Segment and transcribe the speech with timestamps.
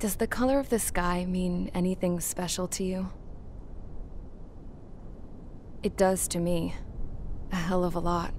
[0.00, 3.10] Does the color of the sky mean anything special to you?
[5.82, 6.74] It does to me.
[7.52, 8.32] A hell of a lot.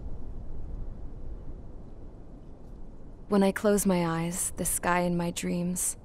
[3.30, 5.98] When I close my eyes, the sky in my dreams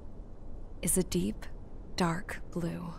[0.83, 1.47] is a deep,
[1.95, 2.93] dark blue.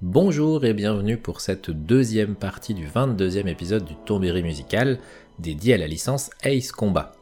[0.00, 5.00] Bonjour et bienvenue pour cette deuxième partie du 22e épisode du Tombéry musical
[5.38, 7.12] dédié à la licence Ace Combat.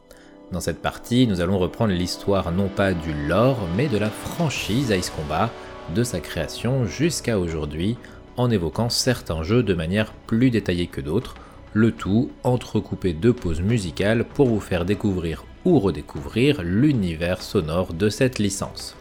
[0.51, 4.91] Dans cette partie, nous allons reprendre l'histoire non pas du lore, mais de la franchise
[4.91, 5.51] Ace Combat,
[5.93, 7.97] de sa création jusqu'à aujourd'hui,
[8.37, 11.35] en évoquant certains jeux de manière plus détaillée que d'autres,
[11.73, 18.09] le tout entrecoupé de pauses musicales pour vous faire découvrir ou redécouvrir l'univers sonore de
[18.09, 18.95] cette licence.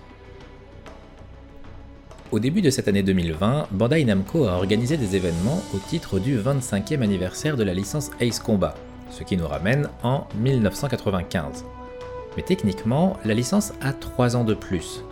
[2.32, 6.36] Au début de cette année 2020, Bandai Namco a organisé des événements au titre du
[6.36, 8.74] 25e anniversaire de la licence Ace Combat,
[9.16, 11.64] ce qui nous ramène en 1995.
[12.36, 15.02] Mais techniquement, la licence a 3 ans de plus.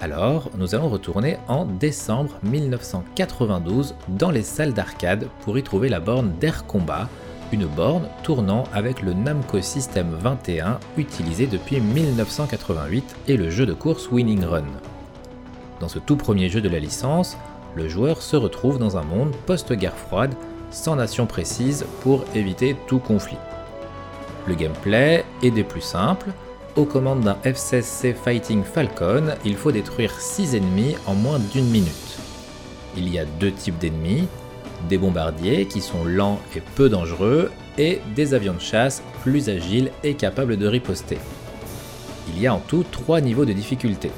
[0.00, 6.00] Alors, nous allons retourner en décembre 1992 dans les salles d'arcade pour y trouver la
[6.00, 7.08] borne d'Air Combat,
[7.52, 13.74] une borne tournant avec le Namco System 21 utilisé depuis 1988 et le jeu de
[13.74, 14.64] course Winning Run.
[15.80, 17.36] Dans ce tout premier jeu de la licence,
[17.74, 20.34] le joueur se retrouve dans un monde post-guerre froide,
[20.72, 23.36] sans nation précise pour éviter tout conflit.
[24.46, 26.30] Le gameplay est des plus simples.
[26.74, 32.18] Aux commandes d'un F-16C Fighting Falcon, il faut détruire 6 ennemis en moins d'une minute.
[32.96, 34.26] Il y a deux types d'ennemis,
[34.88, 39.90] des bombardiers qui sont lents et peu dangereux, et des avions de chasse plus agiles
[40.02, 41.18] et capables de riposter.
[42.28, 44.10] Il y a en tout 3 niveaux de difficulté.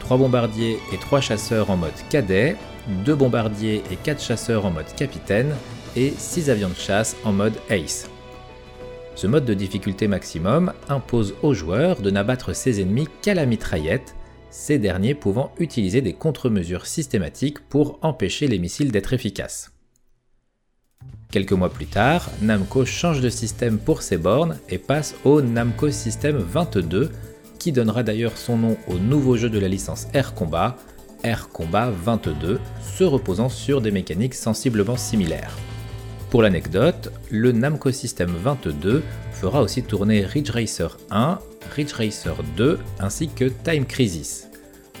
[0.00, 2.56] 3 bombardiers et 3 chasseurs en mode cadet,
[3.04, 5.54] 2 bombardiers et 4 chasseurs en mode capitaine,
[5.96, 8.08] et 6 avions de chasse en mode ace.
[9.14, 14.14] Ce mode de difficulté maximum impose aux joueurs de n'abattre ses ennemis qu'à la mitraillette,
[14.50, 19.72] ces derniers pouvant utiliser des contre-mesures systématiques pour empêcher les missiles d'être efficaces.
[21.30, 25.90] Quelques mois plus tard, Namco change de système pour ses bornes et passe au Namco
[25.90, 27.10] System 22
[27.58, 30.76] qui donnera d'ailleurs son nom au nouveau jeu de la licence Air Combat,
[31.22, 35.56] Air Combat 22, se reposant sur des mécaniques sensiblement similaires.
[36.30, 41.38] Pour l'anecdote, le Namco System 22 fera aussi tourner Ridge Racer 1,
[41.74, 44.48] Ridge Racer 2 ainsi que Time Crisis.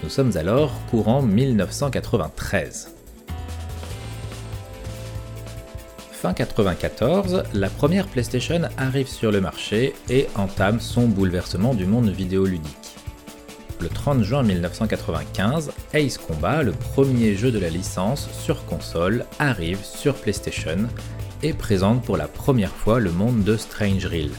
[0.02, 2.92] Nous sommes alors courant 1993.
[6.22, 12.10] fin 94, la première PlayStation arrive sur le marché et entame son bouleversement du monde
[12.10, 12.81] vidéoludique.
[13.82, 19.82] Le 30 juin 1995, Ace Combat, le premier jeu de la licence sur console, arrive
[19.82, 20.86] sur PlayStation
[21.42, 24.30] et présente pour la première fois le monde de Strange Reel.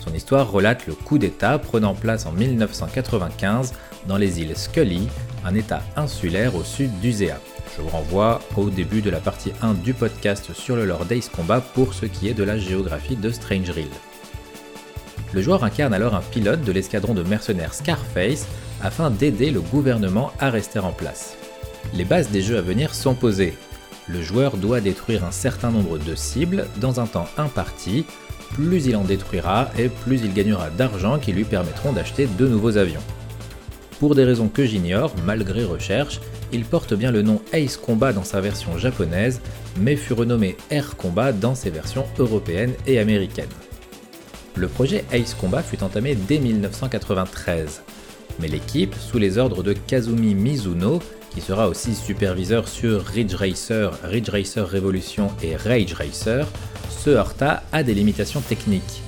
[0.00, 3.74] Son histoire relate le coup d'État prenant place en 1995
[4.08, 5.08] dans les îles Scully,
[5.44, 7.38] un État insulaire au sud d'Usea.
[7.76, 11.28] Je vous renvoie au début de la partie 1 du podcast sur le lore d'Ace
[11.28, 13.86] Combat pour ce qui est de la géographie de Strange Reel.
[15.34, 18.46] Le joueur incarne alors un pilote de l'escadron de mercenaires Scarface
[18.82, 21.36] afin d'aider le gouvernement à rester en place.
[21.94, 23.54] Les bases des jeux à venir sont posées.
[24.08, 28.04] Le joueur doit détruire un certain nombre de cibles dans un temps imparti,
[28.52, 32.76] plus il en détruira et plus il gagnera d'argent qui lui permettront d'acheter de nouveaux
[32.76, 33.00] avions.
[34.00, 36.20] Pour des raisons que j'ignore, malgré recherche,
[36.52, 39.40] il porte bien le nom Ace Combat dans sa version japonaise,
[39.78, 43.46] mais fut renommé Air Combat dans ses versions européennes et américaines.
[44.54, 47.82] Le projet Ace Combat fut entamé dès 1993,
[48.38, 53.98] mais l'équipe, sous les ordres de Kazumi Mizuno, qui sera aussi superviseur sur Ridge Racer,
[54.04, 56.46] Ridge Racer Revolution et Rage Racer,
[56.90, 59.02] se heurta à des limitations techniques.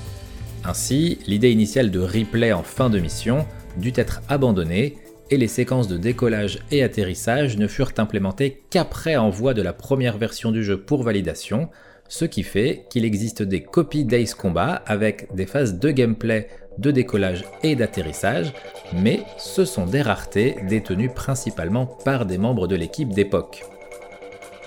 [0.64, 3.46] Ainsi, l'idée initiale de replay en fin de mission
[3.76, 4.96] dut être abandonnée
[5.30, 10.16] et les séquences de décollage et atterrissage ne furent implémentées qu'après envoi de la première
[10.16, 11.68] version du jeu pour validation,
[12.14, 16.46] ce qui fait qu'il existe des copies d'Ace Combat avec des phases de gameplay
[16.78, 18.52] de décollage et d'atterrissage,
[18.92, 23.64] mais ce sont des raretés détenues principalement par des membres de l'équipe d'époque.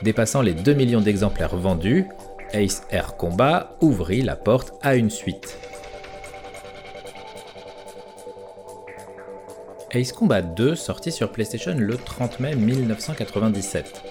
[0.02, 2.06] Dépassant les 2 millions d'exemplaires vendus,
[2.52, 5.58] Ace Air Combat ouvrit la porte à une suite.
[9.92, 14.07] Ace Combat 2 sortit sur PlayStation le 30 mai 1997.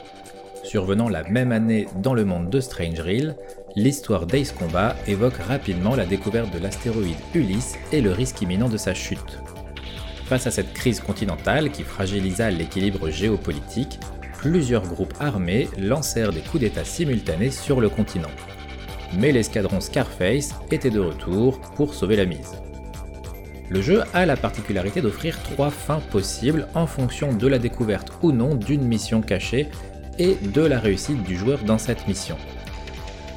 [0.67, 3.37] Survenant la même année dans le monde de Strange Reel,
[3.77, 8.77] l'histoire d'Ace Combat évoque rapidement la découverte de l'astéroïde Ulysse et le risque imminent de
[8.77, 9.39] sa chute.
[10.25, 14.01] Face à cette crise continentale qui fragilisa l'équilibre géopolitique,
[14.39, 18.31] plusieurs groupes armés lancèrent des coups d'État simultanés sur le continent.
[19.17, 22.55] mais l'escadron Scarface était de retour pour sauver la mise.
[23.71, 28.33] Le jeu a la particularité d'offrir trois fins possibles en fonction de la découverte ou
[28.33, 29.69] non d'une mission cachée
[30.19, 32.37] et de la réussite du joueur dans cette mission.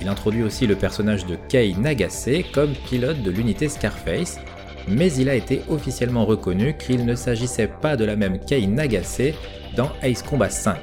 [0.01, 4.39] Il introduit aussi le personnage de Kei Nagase comme pilote de l'unité Scarface,
[4.87, 9.33] mais il a été officiellement reconnu qu'il ne s'agissait pas de la même Kei Nagase
[9.75, 10.77] dans Ace Combat 5.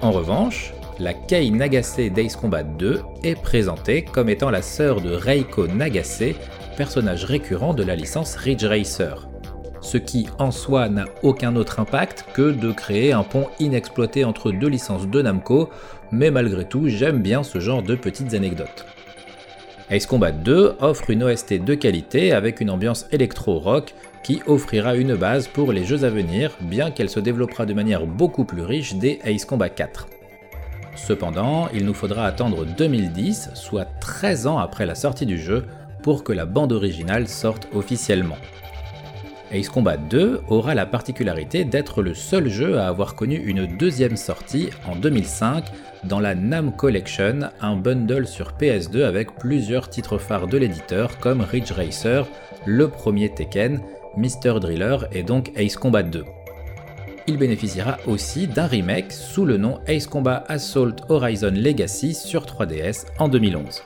[0.00, 5.12] En revanche, la Kei Nagase d'Ace Combat 2 est présentée comme étant la sœur de
[5.12, 6.34] Reiko Nagase,
[6.76, 9.28] personnage récurrent de la licence Ridge Racer.
[9.84, 14.50] Ce qui en soi n'a aucun autre impact que de créer un pont inexploité entre
[14.50, 15.68] deux licences de Namco,
[16.10, 18.86] mais malgré tout j'aime bien ce genre de petites anecdotes.
[19.90, 25.16] Ace Combat 2 offre une OST de qualité avec une ambiance électro-rock qui offrira une
[25.16, 28.94] base pour les jeux à venir, bien qu'elle se développera de manière beaucoup plus riche
[28.94, 30.08] dès Ace Combat 4.
[30.96, 35.66] Cependant, il nous faudra attendre 2010, soit 13 ans après la sortie du jeu,
[36.02, 38.38] pour que la bande originale sorte officiellement.
[39.54, 44.16] Ace Combat 2 aura la particularité d'être le seul jeu à avoir connu une deuxième
[44.16, 45.66] sortie en 2005
[46.02, 51.40] dans la NAM Collection, un bundle sur PS2 avec plusieurs titres phares de l'éditeur comme
[51.40, 52.26] Ridge Racer,
[52.66, 53.80] le premier Tekken,
[54.16, 54.58] Mr.
[54.58, 56.24] Driller et donc Ace Combat 2.
[57.28, 63.06] Il bénéficiera aussi d'un remake sous le nom Ace Combat Assault Horizon Legacy sur 3DS
[63.20, 63.84] en 2011.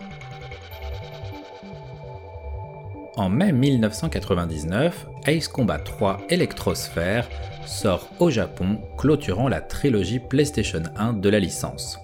[3.17, 7.29] En mai 1999, Ace Combat 3 Electrosphere
[7.67, 11.99] sort au Japon, clôturant la trilogie PlayStation 1 de la licence.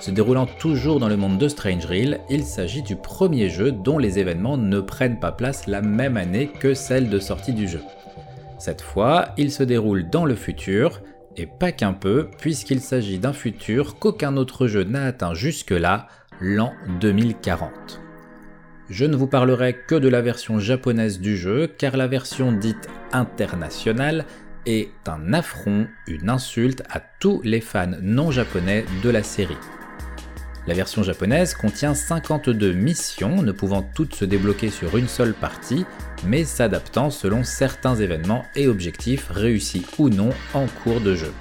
[0.00, 3.98] Se déroulant toujours dans le monde de Strange Reel, il s'agit du premier jeu dont
[3.98, 7.80] les événements ne prennent pas place la même année que celle de sortie du jeu.
[8.58, 11.00] Cette fois, il se déroule dans le futur,
[11.36, 16.08] et pas qu'un peu, puisqu'il s'agit d'un futur qu'aucun autre jeu n'a atteint jusque-là,
[16.40, 18.05] l'an 2040.
[18.88, 22.88] Je ne vous parlerai que de la version japonaise du jeu, car la version dite
[23.12, 24.26] internationale
[24.64, 29.56] est un affront, une insulte à tous les fans non japonais de la série.
[30.68, 35.84] La version japonaise contient 52 missions, ne pouvant toutes se débloquer sur une seule partie,
[36.24, 41.32] mais s'adaptant selon certains événements et objectifs réussis ou non en cours de jeu.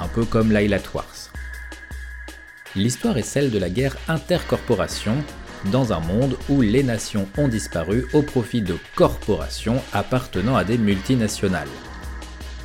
[0.00, 1.30] Un peu comme Lilat Wars.
[2.76, 5.16] L'histoire est celle de la guerre intercorporation
[5.66, 10.78] dans un monde où les nations ont disparu au profit de corporations appartenant à des
[10.78, 11.68] multinationales.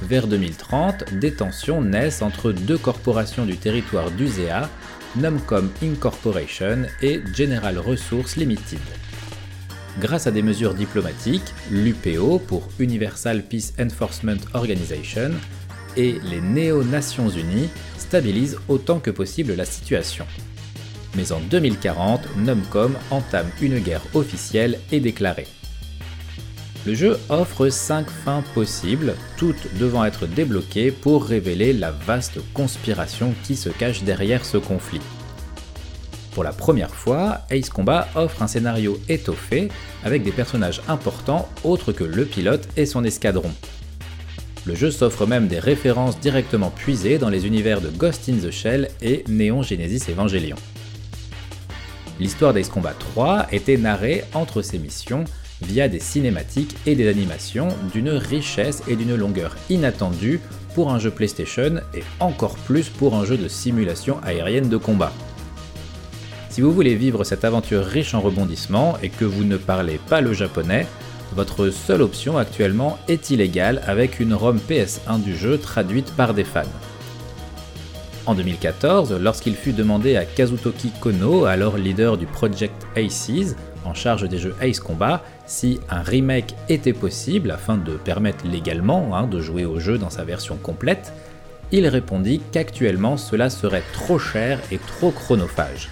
[0.01, 4.69] Vers 2030, des tensions naissent entre deux corporations du territoire d'USEA,
[5.15, 8.80] Numcom Incorporation et General Resources Limited.
[10.00, 15.31] Grâce à des mesures diplomatiques, l'UPO pour Universal Peace Enforcement Organization
[15.95, 20.25] et les Néo-Nations Unies stabilisent autant que possible la situation
[21.15, 25.47] mais en 2040, Numcom entame une guerre officielle et déclarée.
[26.85, 33.33] Le jeu offre 5 fins possibles, toutes devant être débloquées pour révéler la vaste conspiration
[33.44, 35.01] qui se cache derrière ce conflit.
[36.33, 39.69] Pour la première fois, Ace Combat offre un scénario étoffé
[40.03, 43.51] avec des personnages importants autres que le pilote et son escadron.
[44.65, 48.51] Le jeu s'offre même des références directement puisées dans les univers de Ghost in the
[48.51, 50.57] Shell et Neon Genesis Evangelion.
[52.19, 55.25] L'histoire d'Ace Combat 3 était narrée entre ces missions
[55.61, 60.40] via des cinématiques et des animations d'une richesse et d'une longueur inattendue
[60.73, 65.11] pour un jeu PlayStation et encore plus pour un jeu de simulation aérienne de combat.
[66.49, 70.21] Si vous voulez vivre cette aventure riche en rebondissements et que vous ne parlez pas
[70.21, 70.87] le japonais,
[71.33, 76.45] votre seule option actuellement est illégale avec une ROM PS1 du jeu traduite par des
[76.45, 76.63] fans.
[78.25, 83.55] En 2014, lorsqu'il fut demandé à Kazutoki Kono, alors leader du Project Aces,
[83.85, 89.15] en charge des jeux Ace Combat, si un remake était possible afin de permettre légalement
[89.15, 91.13] hein, de jouer au jeu dans sa version complète,
[91.71, 95.89] il répondit qu'actuellement cela serait trop cher et trop chronophage.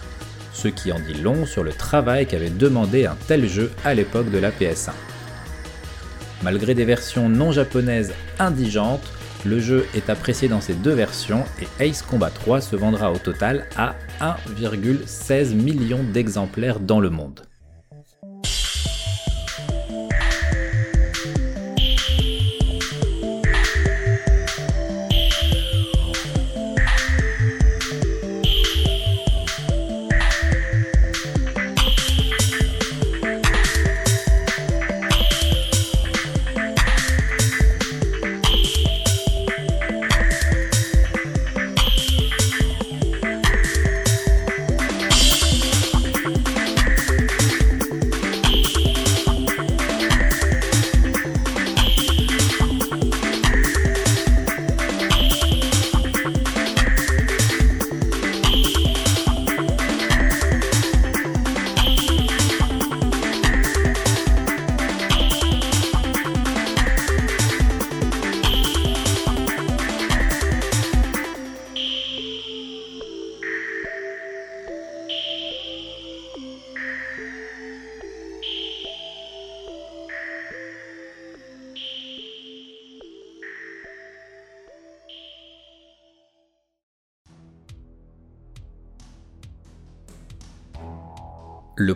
[0.54, 4.32] Ce qui en dit long sur le travail qu'avait demandé un tel jeu à l'époque
[4.32, 4.92] de la PS1.
[6.42, 9.08] Malgré des versions non japonaises indigentes,
[9.46, 13.18] le jeu est apprécié dans ces deux versions et Ace Combat 3 se vendra au
[13.18, 17.42] total à 1,16 million d'exemplaires dans le monde.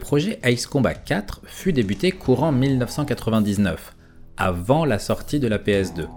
[0.08, 3.94] Projet Ace Combat 4 fut débuté courant 1999,
[4.38, 6.08] avant la sortie de la PS2.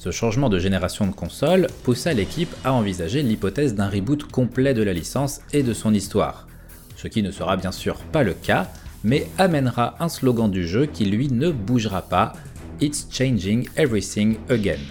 [0.00, 4.82] Ce changement de génération de console poussa l'équipe à envisager l'hypothèse d'un reboot complet de
[4.82, 6.48] la licence et de son histoire,
[6.96, 8.66] ce qui ne sera bien sûr pas le cas,
[9.04, 12.32] mais amènera un slogan du jeu qui lui ne bougera pas,
[12.80, 14.82] It's Changing Everything Again.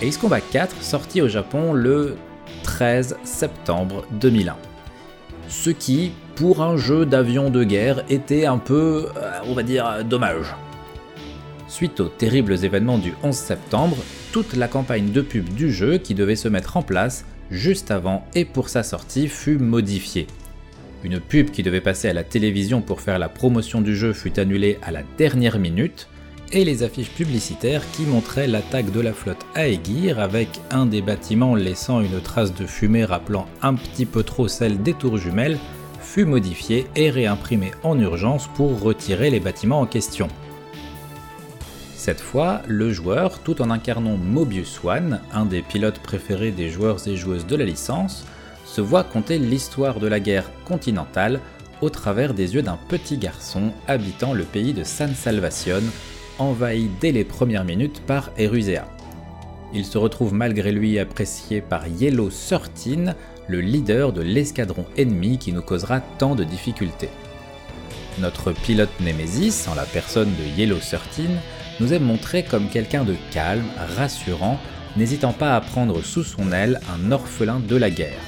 [0.00, 2.16] Ace Combat 4 sortit au Japon le
[2.62, 4.56] 13 septembre 2001.
[5.50, 10.02] Ce qui, pour un jeu d'avion de guerre, était un peu, euh, on va dire,
[10.06, 10.54] dommage.
[11.68, 13.98] Suite aux terribles événements du 11 septembre,
[14.32, 18.24] toute la campagne de pub du jeu qui devait se mettre en place juste avant
[18.34, 20.28] et pour sa sortie fut modifiée.
[21.04, 24.40] Une pub qui devait passer à la télévision pour faire la promotion du jeu fut
[24.40, 26.08] annulée à la dernière minute,
[26.52, 31.02] et les affiches publicitaires qui montraient l'attaque de la flotte à Aegir avec un des
[31.02, 35.58] bâtiments laissant une trace de fumée rappelant un petit peu trop celle des tours jumelles
[36.10, 40.26] fut modifiée et réimprimée en urgence pour retirer les bâtiments en question.
[41.94, 47.06] Cette fois, le joueur, tout en incarnant Mobius One, un des pilotes préférés des joueurs
[47.06, 48.26] et joueuses de la licence,
[48.64, 51.38] se voit conter l'histoire de la guerre continentale
[51.80, 55.82] au travers des yeux d'un petit garçon habitant le pays de San Salvation,
[56.40, 58.84] envahi dès les premières minutes par Erusea.
[59.72, 63.14] Il se retrouve malgré lui apprécié par Yellow 13,
[63.50, 67.08] le leader de l'escadron ennemi qui nous causera tant de difficultés.
[68.20, 71.00] Notre pilote Nemesis, en la personne de Yellow 13,
[71.80, 73.66] nous est montré comme quelqu'un de calme,
[73.96, 74.56] rassurant,
[74.96, 78.22] n'hésitant pas à prendre sous son aile un orphelin de la guerre.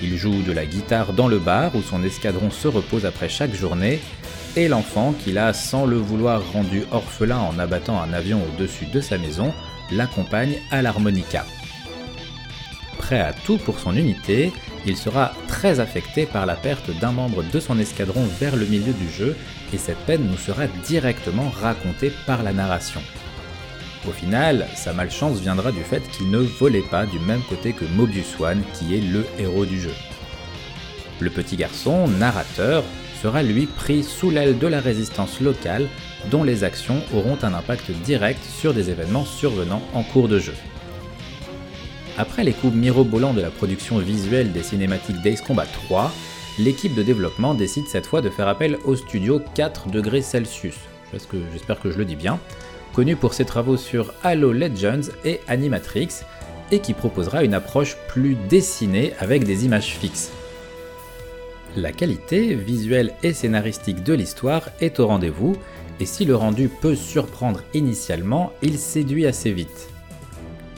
[0.00, 3.54] Il joue de la guitare dans le bar où son escadron se repose après chaque
[3.54, 4.00] journée,
[4.56, 9.02] et l'enfant qu'il a sans le vouloir rendu orphelin en abattant un avion au-dessus de
[9.02, 9.52] sa maison
[9.92, 11.44] l'accompagne à l'harmonica.
[12.98, 14.52] Prêt à tout pour son unité,
[14.86, 18.92] il sera très affecté par la perte d'un membre de son escadron vers le milieu
[18.92, 19.36] du jeu
[19.72, 23.00] et cette peine nous sera directement racontée par la narration.
[24.08, 27.84] Au final, sa malchance viendra du fait qu'il ne volait pas du même côté que
[27.84, 29.92] Mobius One qui est le héros du jeu.
[31.20, 32.82] Le petit garçon, narrateur,
[33.20, 35.86] sera lui pris sous l'aile de la résistance locale
[36.30, 40.54] dont les actions auront un impact direct sur des événements survenant en cours de jeu.
[42.20, 46.12] Après les coups mirobolants de la production visuelle des cinématiques Days Combat 3,
[46.58, 50.74] l'équipe de développement décide cette fois de faire appel au studio 4 degrés Celsius,
[51.50, 52.38] j'espère que je le dis bien,
[52.92, 56.08] connu pour ses travaux sur Halo Legends et Animatrix,
[56.70, 60.30] et qui proposera une approche plus dessinée avec des images fixes.
[61.74, 65.56] La qualité visuelle et scénaristique de l'histoire est au rendez-vous,
[66.00, 69.89] et si le rendu peut surprendre initialement, il séduit assez vite.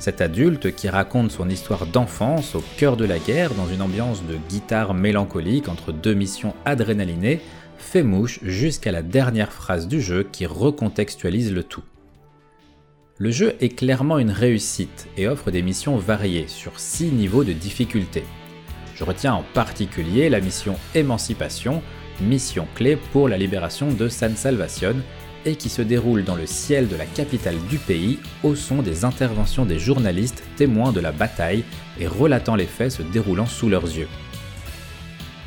[0.02, 4.24] Cet adulte qui raconte son histoire d'enfance au cœur de la guerre dans une ambiance
[4.24, 7.40] de guitare mélancolique entre deux missions adrénalinées
[7.78, 11.84] fait mouche jusqu'à la dernière phrase du jeu qui recontextualise le tout.
[13.18, 17.52] Le jeu est clairement une réussite et offre des missions variées sur 6 niveaux de
[17.52, 18.24] difficulté.
[18.96, 21.80] Je retiens en particulier la mission Émancipation,
[22.20, 24.96] mission clé pour la libération de San Salvation
[25.44, 29.04] et qui se déroule dans le ciel de la capitale du pays au son des
[29.04, 31.64] interventions des journalistes témoins de la bataille
[31.98, 34.08] et relatant les faits se déroulant sous leurs yeux.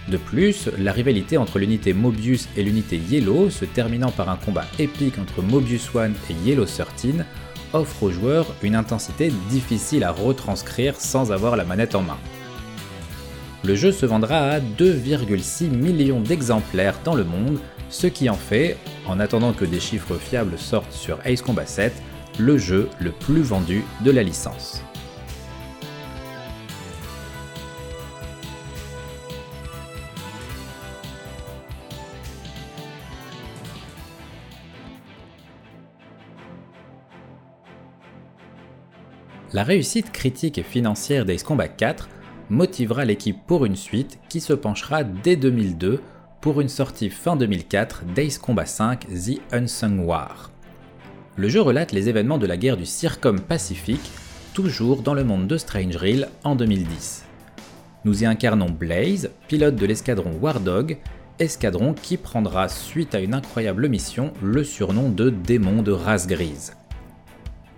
[0.07, 4.65] De plus, la rivalité entre l'unité Mobius et l'unité Yellow, se terminant par un combat
[4.77, 7.25] épique entre Mobius One et Yellow 13,
[7.73, 12.17] offre aux joueurs une intensité difficile à retranscrire sans avoir la manette en main.
[13.65, 17.57] Le jeu se vendra à 2,6 millions d'exemplaires dans le monde,
[17.89, 21.91] ce qui en fait, en attendant que des chiffres fiables sortent sur Ace Combat 7,
[22.37, 24.83] le jeu le plus vendu de la licence.
[39.53, 42.09] La réussite critique et financière d'Ace Combat 4
[42.49, 46.01] motivera l'équipe pour une suite qui se penchera dès 2002
[46.41, 50.51] pour une sortie fin 2004 d'Ace Combat 5 The Unsung War.
[51.37, 54.11] Le jeu relate les événements de la guerre du Circum Pacifique,
[54.53, 57.25] toujours dans le monde de Strange Reel en 2010.
[58.05, 60.97] Nous y incarnons Blaze, pilote de l'escadron War Dog,
[61.39, 66.73] escadron qui prendra suite à une incroyable mission le surnom de démon de race grise.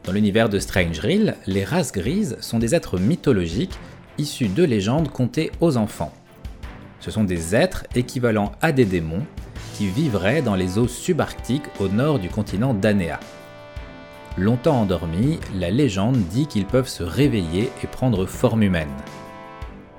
[0.04, 3.78] Dans l'univers de Strange Reel, les races grises sont des êtres mythologiques
[4.18, 6.14] issus de légendes contées aux enfants.
[7.00, 9.26] Ce sont des êtres équivalents à des démons
[9.76, 13.20] qui vivraient dans les eaux subarctiques au nord du continent d'Anéa.
[14.38, 18.88] Longtemps endormis, la légende dit qu'ils peuvent se réveiller et prendre forme humaine.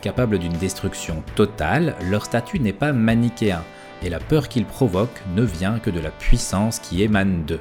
[0.00, 3.64] Capable d'une destruction totale, leur statut n'est pas manichéen,
[4.02, 7.60] et la peur qu'ils provoquent ne vient que de la puissance qui émane d'eux.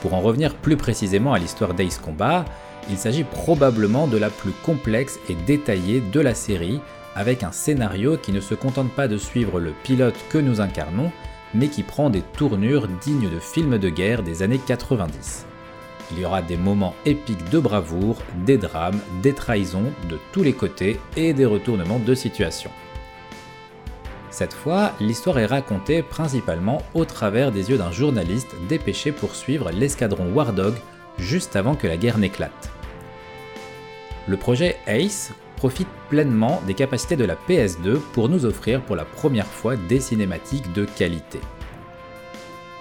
[0.00, 2.44] Pour en revenir plus précisément à l'histoire d'Ace Combat,
[2.90, 6.80] il s'agit probablement de la plus complexe et détaillée de la série,
[7.14, 11.10] avec un scénario qui ne se contente pas de suivre le pilote que nous incarnons,
[11.54, 15.46] mais qui prend des tournures dignes de films de guerre des années 90.
[16.12, 20.52] Il y aura des moments épiques de bravoure, des drames, des trahisons de tous les
[20.52, 22.70] côtés et des retournements de situation.
[24.36, 29.70] Cette fois, l'histoire est racontée principalement au travers des yeux d'un journaliste dépêché pour suivre
[29.70, 30.74] l'escadron War Dog
[31.16, 32.70] juste avant que la guerre n'éclate.
[34.28, 39.06] Le projet ACE profite pleinement des capacités de la PS2 pour nous offrir pour la
[39.06, 41.40] première fois des cinématiques de qualité.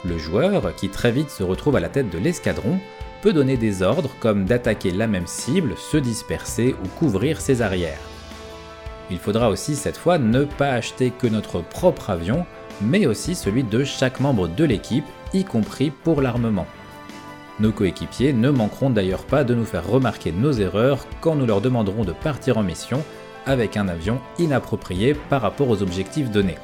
[0.04, 2.82] Le joueur, qui très vite se retrouve à la tête de l'escadron,
[3.22, 8.02] peut donner des ordres comme d'attaquer la même cible, se disperser ou couvrir ses arrières.
[9.12, 12.46] Il faudra aussi cette fois ne pas acheter que notre propre avion,
[12.82, 16.68] mais aussi celui de chaque membre de l'équipe, y compris pour l'armement.
[17.60, 21.62] Nos coéquipiers ne manqueront d'ailleurs pas de nous faire remarquer nos erreurs quand nous leur
[21.62, 23.04] demanderons de partir en mission
[23.46, 26.58] avec un avion inapproprié par rapport aux objectifs donnés.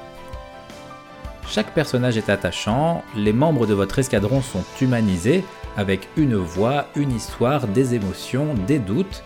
[1.47, 5.43] Chaque personnage est attachant, les membres de votre escadron sont humanisés
[5.77, 9.23] avec une voix, une histoire, des émotions, des doutes,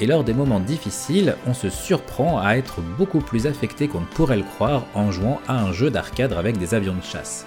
[0.00, 4.06] et lors des moments difficiles, on se surprend à être beaucoup plus affecté qu'on ne
[4.06, 7.46] pourrait le croire en jouant à un jeu d'arcade avec des avions de chasse.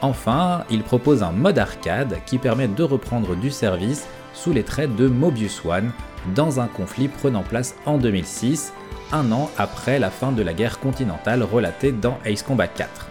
[0.00, 4.94] Enfin, il propose un mode arcade qui permet de reprendre du service sous les traits
[4.96, 5.92] de Mobius One
[6.34, 8.72] dans un conflit prenant place en 2006,
[9.12, 13.08] un an après la fin de la guerre continentale relatée dans Ace Combat 4.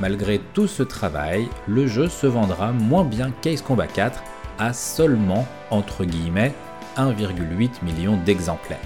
[0.00, 4.22] Malgré tout ce travail, le jeu se vendra moins bien qu'Ace Combat 4
[4.58, 6.54] à seulement, entre guillemets,
[6.96, 8.78] 1,8 million d'exemplaires.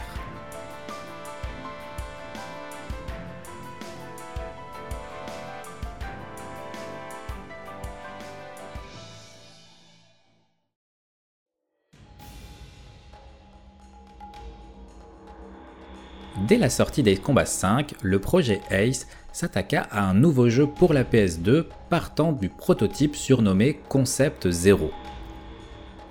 [16.47, 20.93] Dès la sortie d'Ace Combat 5, le projet Ace s'attaqua à un nouveau jeu pour
[20.93, 24.93] la PS2 partant du prototype surnommé Concept 0.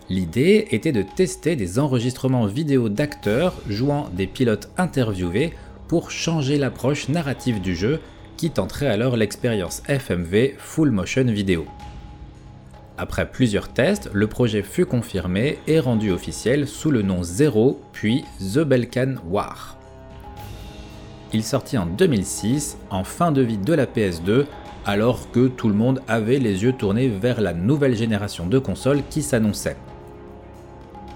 [0.07, 5.53] L'idée était de tester des enregistrements vidéo d'acteurs jouant des pilotes interviewés
[5.87, 7.99] pour changer l'approche narrative du jeu
[8.37, 11.65] qui tenterait alors l'expérience FMV Full Motion Video.
[12.99, 18.25] Après plusieurs tests, le projet fut confirmé et rendu officiel sous le nom Zero puis
[18.39, 19.75] The Balkan War.
[21.33, 24.45] Il sortit en 2006, en fin de vie de la PS2,
[24.85, 29.01] alors que tout le monde avait les yeux tournés vers la nouvelle génération de consoles
[29.09, 29.77] qui s'annonçait.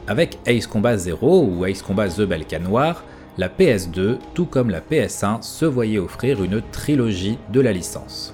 [0.10, 3.04] Avec Ace Combat 0 ou Ace Combat The Balkan War,
[3.38, 8.34] la PS2, tout comme la PS1, se voyait offrir une trilogie de la licence.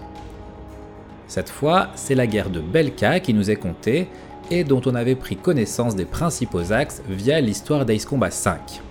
[1.28, 4.08] Cette fois, c'est la guerre de Belka qui nous est contée
[4.50, 8.82] et dont on avait pris connaissance des principaux axes via l'histoire d'Ace Combat 5.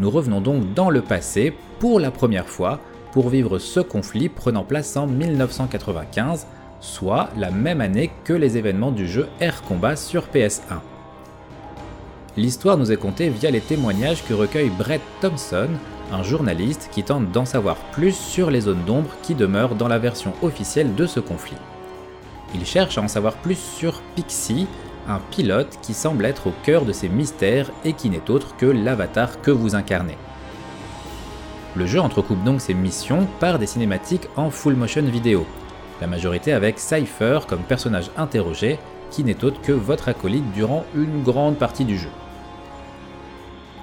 [0.00, 2.80] Nous revenons donc dans le passé pour la première fois
[3.12, 6.48] pour vivre ce conflit prenant place en 1995,
[6.80, 10.80] soit la même année que les événements du jeu Air Combat sur PS1
[12.36, 15.68] l'histoire nous est contée via les témoignages que recueille Brett Thompson,
[16.12, 19.98] un journaliste qui tente d'en savoir plus sur les zones d'ombre qui demeurent dans la
[19.98, 21.56] version officielle de ce conflit.
[22.54, 24.66] Il cherche à en savoir plus sur Pixie,
[25.08, 28.66] un pilote qui semble être au cœur de ces mystères et qui n'est autre que
[28.66, 30.16] l'avatar que vous incarnez.
[31.76, 35.46] Le jeu entrecoupe donc ses missions par des cinématiques en full motion vidéo,
[36.00, 38.78] la majorité avec Cypher comme personnage interrogé,
[39.10, 42.10] qui n'est autre que votre acolyte durant une grande partie du jeu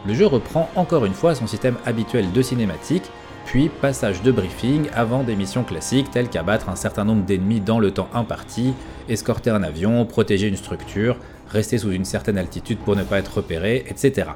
[0.05, 3.09] le jeu reprend encore une fois son système habituel de cinématique,
[3.45, 7.79] puis passage de briefing avant des missions classiques telles qu'abattre un certain nombre d'ennemis dans
[7.79, 8.73] le temps imparti,
[9.09, 11.17] escorter un avion, protéger une structure,
[11.49, 14.29] rester sous une certaine altitude pour ne pas être repéré, etc.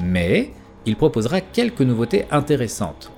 [0.00, 0.50] Mais
[0.86, 3.12] il proposera quelques nouveautés intéressantes.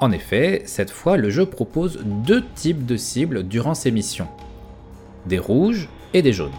[0.00, 4.28] En effet, cette fois, le jeu propose deux types de cibles durant ses missions.
[5.26, 6.50] Des rouges et des jaunes.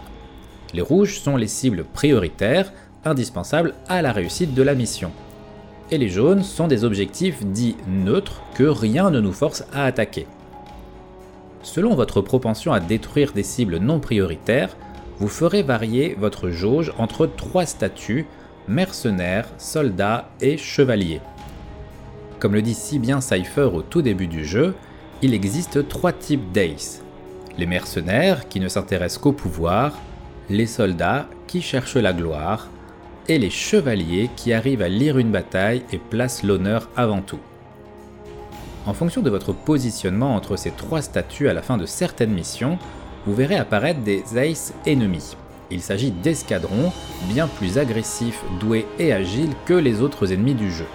[0.72, 2.72] Les rouges sont les cibles prioritaires,
[3.06, 5.12] indispensables à la réussite de la mission.
[5.90, 10.26] Et les jaunes sont des objectifs dits neutres que rien ne nous force à attaquer.
[11.62, 14.76] Selon votre propension à détruire des cibles non prioritaires,
[15.18, 18.26] vous ferez varier votre jauge entre trois statuts,
[18.68, 21.20] mercenaires, soldats et chevaliers.
[22.38, 24.74] Comme le dit si bien Cypher au tout début du jeu,
[25.22, 27.02] il existe trois types d'ace.
[27.56, 29.98] Les mercenaires qui ne s'intéressent qu'au pouvoir,
[30.50, 32.68] les soldats qui cherchent la gloire,
[33.28, 37.40] et les chevaliers qui arrivent à lire une bataille et placent l'honneur avant tout.
[38.86, 42.78] En fonction de votre positionnement entre ces trois statuts à la fin de certaines missions,
[43.26, 45.36] vous verrez apparaître des aces ennemis.
[45.70, 46.92] Il s'agit d'escadrons
[47.28, 50.86] bien plus agressifs, doués et agiles que les autres ennemis du jeu.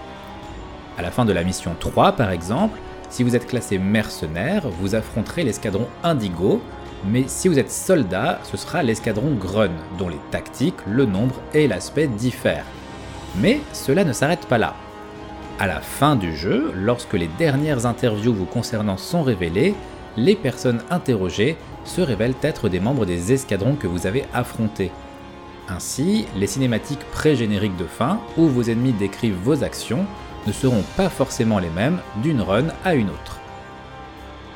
[0.98, 4.96] À la fin de la mission 3 par exemple, si vous êtes classé mercenaire, vous
[4.96, 6.62] affronterez l'escadron Indigo,
[7.06, 11.68] mais si vous êtes soldat, ce sera l'escadron Grun, dont les tactiques, le nombre et
[11.68, 12.66] l'aspect diffèrent.
[13.38, 14.76] Mais cela ne s'arrête pas là.
[15.60, 19.76] À la fin du jeu, lorsque les dernières interviews vous concernant sont révélées,
[20.18, 24.92] les personnes interrogées se révèlent être des membres des escadrons que vous avez affrontés.
[25.70, 30.06] Ainsi, les cinématiques pré-génériques de fin, où vos ennemis décrivent vos actions,
[30.48, 33.41] ne seront pas forcément les mêmes d'une run à une autre.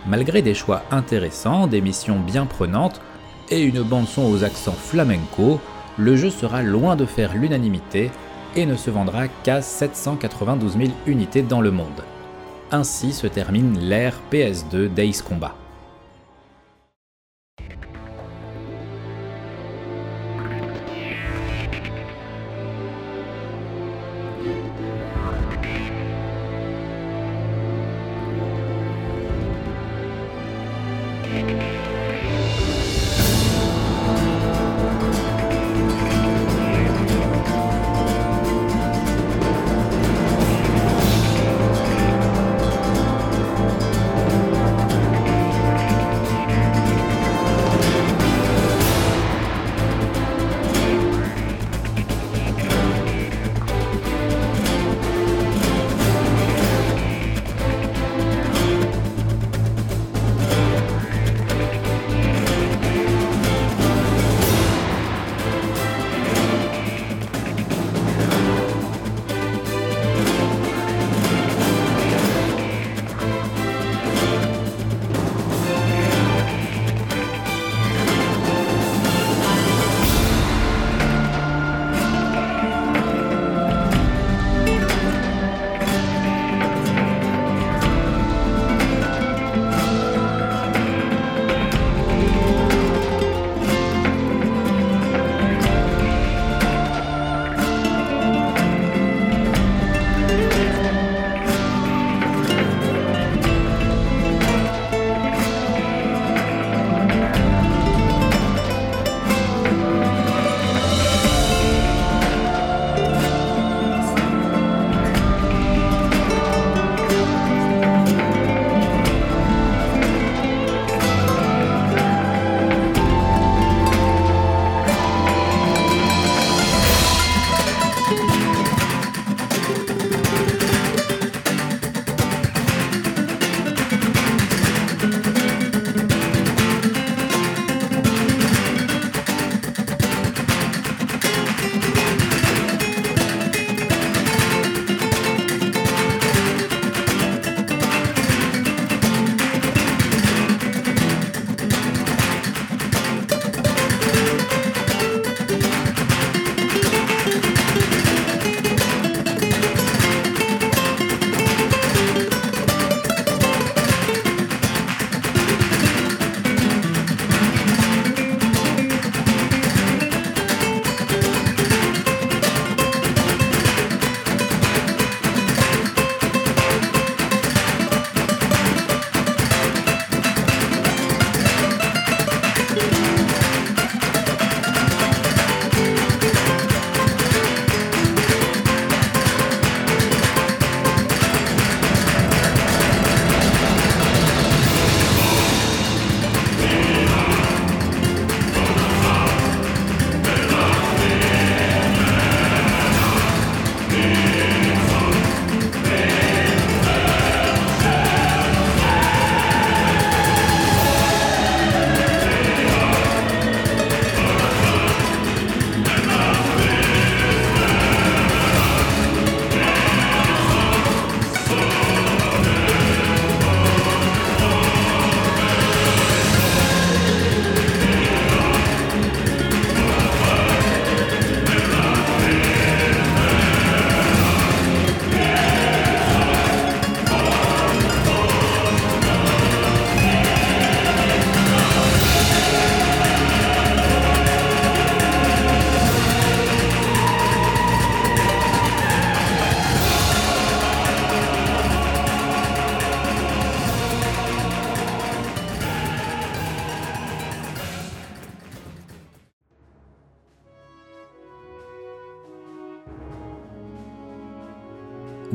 [0.07, 3.01] Malgré des choix intéressants, des missions bien prenantes
[3.49, 5.59] et une bande-son aux accents flamenco,
[5.97, 8.11] le jeu sera loin de faire l'unanimité
[8.55, 12.03] et ne se vendra qu'à 792 000 unités dans le monde.
[12.71, 15.55] Ainsi se termine l'ère PS2 Days Combat.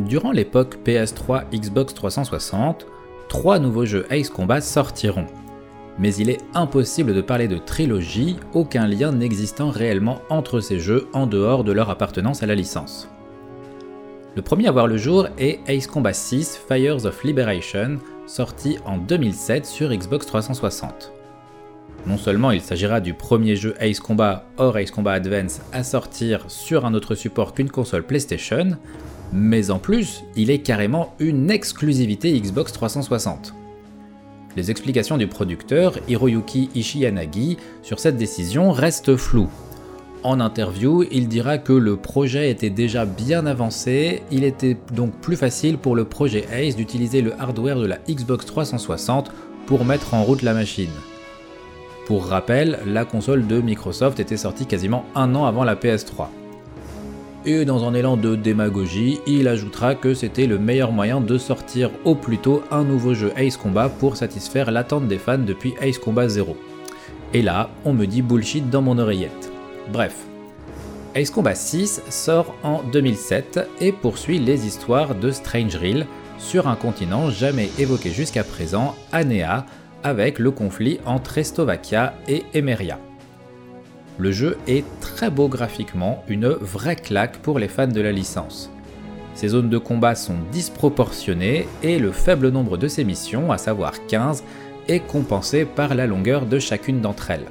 [0.04, 2.86] Durant l'époque PS3 Xbox 360,
[3.28, 5.26] trois nouveaux jeux Ace Combat sortiront.
[5.98, 11.08] Mais il est impossible de parler de trilogie, aucun lien n'existant réellement entre ces jeux
[11.12, 13.08] en dehors de leur appartenance à la licence.
[14.36, 18.96] Le premier à voir le jour est Ace Combat 6 Fires of Liberation, sorti en
[18.96, 21.12] 2007 sur Xbox 360.
[22.06, 26.44] Non seulement il s'agira du premier jeu Ace Combat hors Ace Combat Advance à sortir
[26.48, 28.70] sur un autre support qu'une console PlayStation,
[29.32, 33.54] mais en plus, il est carrément une exclusivité Xbox 360.
[34.56, 39.50] Les explications du producteur Hiroyuki Ishiyanagi sur cette décision restent floues.
[40.22, 45.36] En interview, il dira que le projet était déjà bien avancé, il était donc plus
[45.36, 49.30] facile pour le projet Ace d'utiliser le hardware de la Xbox 360
[49.66, 50.90] pour mettre en route la machine.
[52.06, 56.26] Pour rappel, la console de Microsoft était sortie quasiment un an avant la PS3.
[57.46, 61.90] Et dans un élan de démagogie, il ajoutera que c'était le meilleur moyen de sortir
[62.04, 65.98] au plus tôt un nouveau jeu Ace Combat pour satisfaire l'attente des fans depuis Ace
[65.98, 66.54] Combat 0.
[67.32, 69.50] Et là, on me dit bullshit dans mon oreillette.
[69.90, 70.14] Bref,
[71.14, 76.06] Ace Combat 6 sort en 2007 et poursuit les histoires de Strange Reel
[76.38, 79.64] sur un continent jamais évoqué jusqu'à présent, Anéa,
[80.02, 82.98] avec le conflit entre Estovakia et Emeria.
[84.20, 88.70] Le jeu est très beau graphiquement, une vraie claque pour les fans de la licence.
[89.34, 93.94] Ses zones de combat sont disproportionnées et le faible nombre de ses missions, à savoir
[94.08, 94.44] 15,
[94.88, 97.46] est compensé par la longueur de chacune d'entre elles.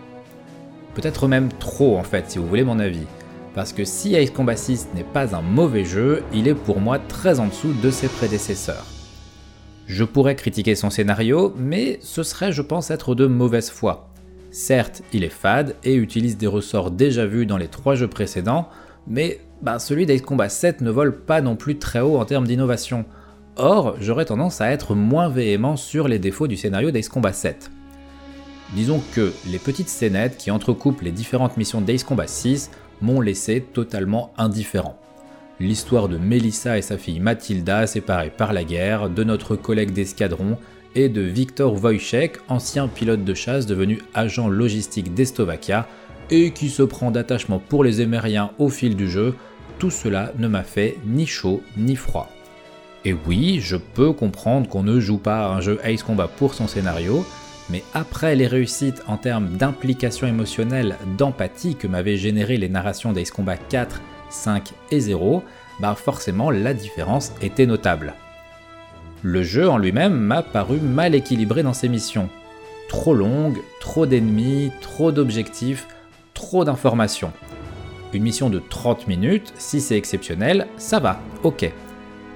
[0.93, 3.07] Peut-être même trop en fait, si vous voulez mon avis.
[3.55, 6.99] Parce que si Ace Combat 6 n'est pas un mauvais jeu, il est pour moi
[6.99, 8.85] très en dessous de ses prédécesseurs.
[9.87, 14.08] Je pourrais critiquer son scénario, mais ce serait je pense être de mauvaise foi.
[14.51, 18.69] Certes, il est fade et utilise des ressorts déjà vus dans les trois jeux précédents,
[19.07, 22.47] mais bah, celui d'Ace Combat 7 ne vole pas non plus très haut en termes
[22.47, 23.05] d'innovation.
[23.57, 27.69] Or, j'aurais tendance à être moins véhément sur les défauts du scénario d'Ace Combat 7.
[28.73, 33.61] Disons que les petites scénettes qui entrecoupent les différentes missions d'Ace Combat 6 m'ont laissé
[33.61, 34.97] totalement indifférent.
[35.59, 40.57] L'histoire de Melissa et sa fille Mathilda séparées par la guerre, de notre collègue d'escadron
[40.95, 45.87] et de Viktor Wojciech, ancien pilote de chasse devenu agent logistique d'Estovakia
[46.29, 49.35] et qui se prend d'attachement pour les Émériens au fil du jeu,
[49.77, 52.29] tout cela ne m'a fait ni chaud ni froid.
[53.05, 56.53] Et oui, je peux comprendre qu'on ne joue pas à un jeu Ace Combat pour
[56.53, 57.25] son scénario,
[57.69, 63.31] mais après les réussites en termes d'implication émotionnelle, d'empathie que m'avaient généré les narrations d'Ace
[63.31, 65.43] Combat 4, 5 et 0,
[65.79, 68.13] bah forcément la différence était notable.
[69.21, 72.29] Le jeu en lui-même m'a paru mal équilibré dans ses missions.
[72.87, 75.87] Trop longue, trop d'ennemis, trop d'objectifs,
[76.33, 77.33] trop d'informations.
[78.13, 81.69] Une mission de 30 minutes, si c'est exceptionnel, ça va, ok.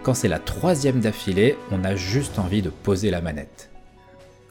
[0.04, 3.70] Quand c'est la troisième d'affilée, on a juste envie de poser la manette.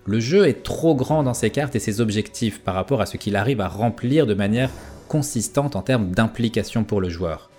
[0.06, 3.18] Le jeu est trop grand dans ses cartes et ses objectifs par rapport à ce
[3.18, 4.70] qu'il arrive à remplir de manière
[5.06, 7.50] consistante en termes d'implication pour le joueur.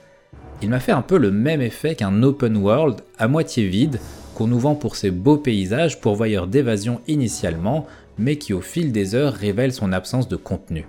[0.64, 4.00] Il m'a fait un peu le même effet qu'un open world à moitié vide
[4.36, 9.16] qu'on nous vend pour ses beaux paysages pourvoyeurs d'évasion initialement, mais qui au fil des
[9.16, 10.86] heures révèle son absence de contenu.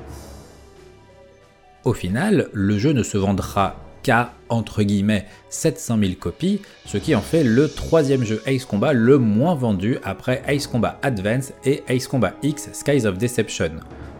[1.84, 7.14] Au final, le jeu ne se vendra qu'à entre guillemets 700 000 copies, ce qui
[7.14, 11.82] en fait le troisième jeu Ace Combat le moins vendu après Ace Combat Advance et
[11.88, 13.72] Ace Combat X Skies of Deception,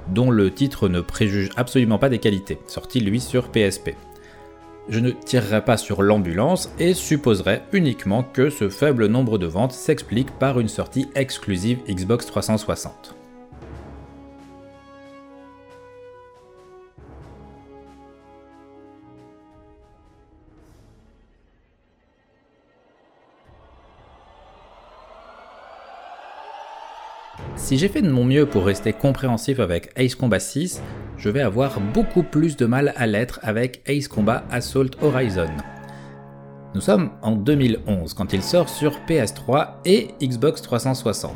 [0.08, 3.90] dont le titre ne préjuge absolument pas des qualités, sorti lui sur PSP.
[4.88, 9.72] Je ne tirerai pas sur l'ambulance et supposerai uniquement que ce faible nombre de ventes
[9.72, 13.23] s'explique par une sortie exclusive Xbox 360.
[27.64, 30.82] Si j'ai fait de mon mieux pour rester compréhensif avec Ace Combat 6,
[31.16, 35.48] je vais avoir beaucoup plus de mal à l'être avec Ace Combat Assault Horizon.
[36.74, 41.34] Nous sommes en 2011 quand il sort sur PS3 et Xbox 360.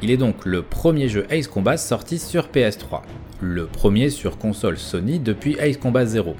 [0.00, 3.00] Il est donc le premier jeu Ace Combat sorti sur PS3,
[3.40, 6.36] le premier sur console Sony depuis Ace Combat 0.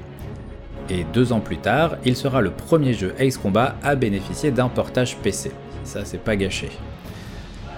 [0.90, 4.68] Et deux ans plus tard, il sera le premier jeu Ace Combat à bénéficier d'un
[4.68, 5.50] portage PC.
[5.82, 6.68] Ça, c'est pas gâché.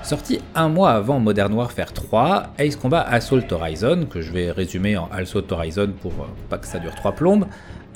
[0.03, 4.97] Sorti un mois avant Modern Warfare 3, Ace Combat Assault Horizon, que je vais résumer
[4.97, 7.45] en Assault Horizon pour euh, pas que ça dure trois plombes,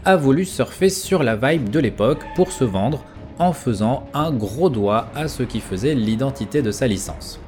[0.05, 3.03] a voulu surfer sur la vibe de l'époque pour se vendre
[3.39, 7.41] en faisant un gros doigt à ce qui faisait l'identité de sa licence.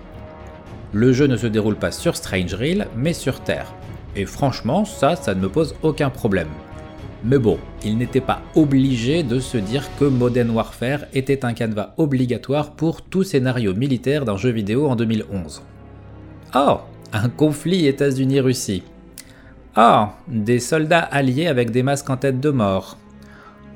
[0.92, 3.74] Le jeu ne se déroule pas sur Strange Reel, mais sur Terre.
[4.16, 6.48] Et franchement, ça, ça ne me pose aucun problème.
[7.28, 11.92] Mais bon, il n'était pas obligé de se dire que Modern Warfare était un canevas
[11.96, 15.60] obligatoire pour tout scénario militaire d'un jeu vidéo en 2011.
[16.54, 16.78] Oh,
[17.12, 18.84] un conflit États-Unis-Russie.
[19.76, 22.96] Oh, des soldats alliés avec des masques en tête de mort.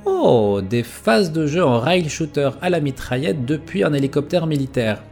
[0.05, 5.03] Oh, des phases de jeu en rail shooter à la mitraillette depuis un hélicoptère militaire.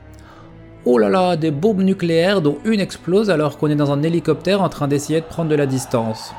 [0.85, 4.63] Oh là là, des bombes nucléaires dont une explose alors qu'on est dans un hélicoptère
[4.63, 6.33] en train d'essayer de prendre de la distance.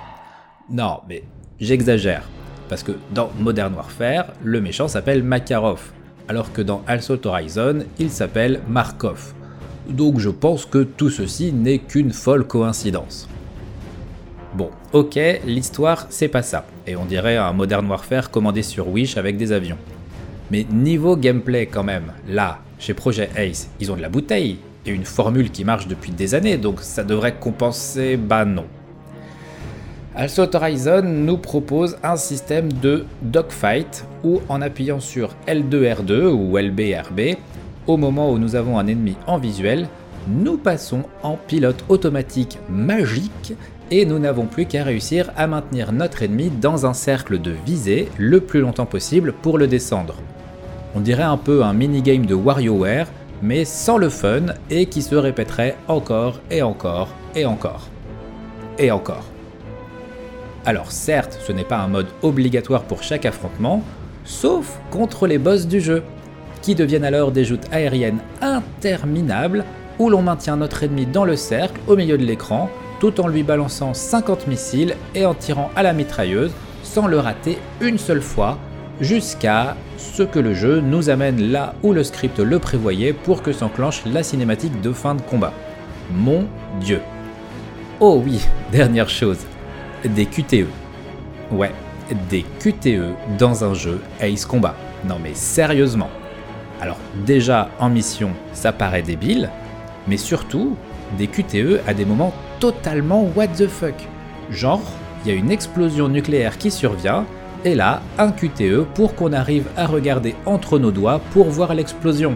[0.70, 1.24] Non, mais
[1.60, 2.24] j'exagère.
[2.68, 5.92] Parce que dans Modern Warfare, le méchant s'appelle Makarov,
[6.28, 9.34] alors que dans Assault Horizon, il s'appelle Markov.
[9.90, 13.28] Donc je pense que tout ceci n'est qu'une folle coïncidence.
[14.54, 19.18] Bon, ok, l'histoire c'est pas ça, et on dirait un Modern Warfare commandé sur Wish
[19.18, 19.78] avec des avions.
[20.52, 24.92] Mais niveau gameplay quand même, là, chez Projet Ace, ils ont de la bouteille, et
[24.92, 28.66] une formule qui marche depuis des années, donc ça devrait compenser, bah non.
[30.16, 37.38] Assault Horizon nous propose un système de dogfight où en appuyant sur L2R2 ou LBRB,
[37.86, 39.88] au moment où nous avons un ennemi en visuel,
[40.28, 43.54] nous passons en pilote automatique magique
[43.92, 48.10] et nous n'avons plus qu'à réussir à maintenir notre ennemi dans un cercle de visée
[48.18, 50.16] le plus longtemps possible pour le descendre.
[50.96, 53.08] On dirait un peu un minigame de WarioWare,
[53.44, 57.88] mais sans le fun et qui se répéterait encore et encore et encore.
[58.80, 59.26] Et encore.
[60.66, 63.84] Alors certes, ce n'est pas un mode obligatoire pour chaque affrontement,
[64.24, 66.04] sauf contre les boss du jeu,
[66.62, 69.64] qui deviennent alors des joutes aériennes interminables
[69.98, 72.70] où l'on maintient notre ennemi dans le cercle au milieu de l'écran
[73.00, 76.52] tout en lui balançant 50 missiles et en tirant à la mitrailleuse
[76.84, 78.58] sans le rater une seule fois,
[79.00, 83.54] jusqu'à ce que le jeu nous amène là où le script le prévoyait pour que
[83.54, 85.54] s'enclenche la cinématique de fin de combat.
[86.12, 86.46] Mon
[86.82, 87.00] dieu.
[88.00, 88.42] Oh oui,
[88.72, 89.40] dernière chose,
[90.06, 90.68] des QTE.
[91.52, 91.72] Ouais,
[92.30, 94.76] des QTE dans un jeu Ace Combat.
[95.08, 96.10] Non mais sérieusement.
[96.82, 99.50] Alors déjà en mission, ça paraît débile,
[100.08, 100.76] mais surtout,
[101.18, 103.96] des QTE à des moments totalement what the fuck.
[104.50, 104.82] Genre,
[105.24, 107.26] il y a une explosion nucléaire qui survient,
[107.66, 112.36] et là, un QTE pour qu'on arrive à regarder entre nos doigts pour voir l'explosion.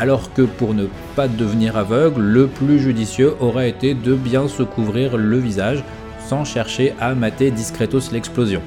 [0.00, 4.62] Alors que pour ne pas devenir aveugle, le plus judicieux aurait été de bien se
[4.62, 5.84] couvrir le visage
[6.44, 8.62] chercher à mater discretos l'explosion.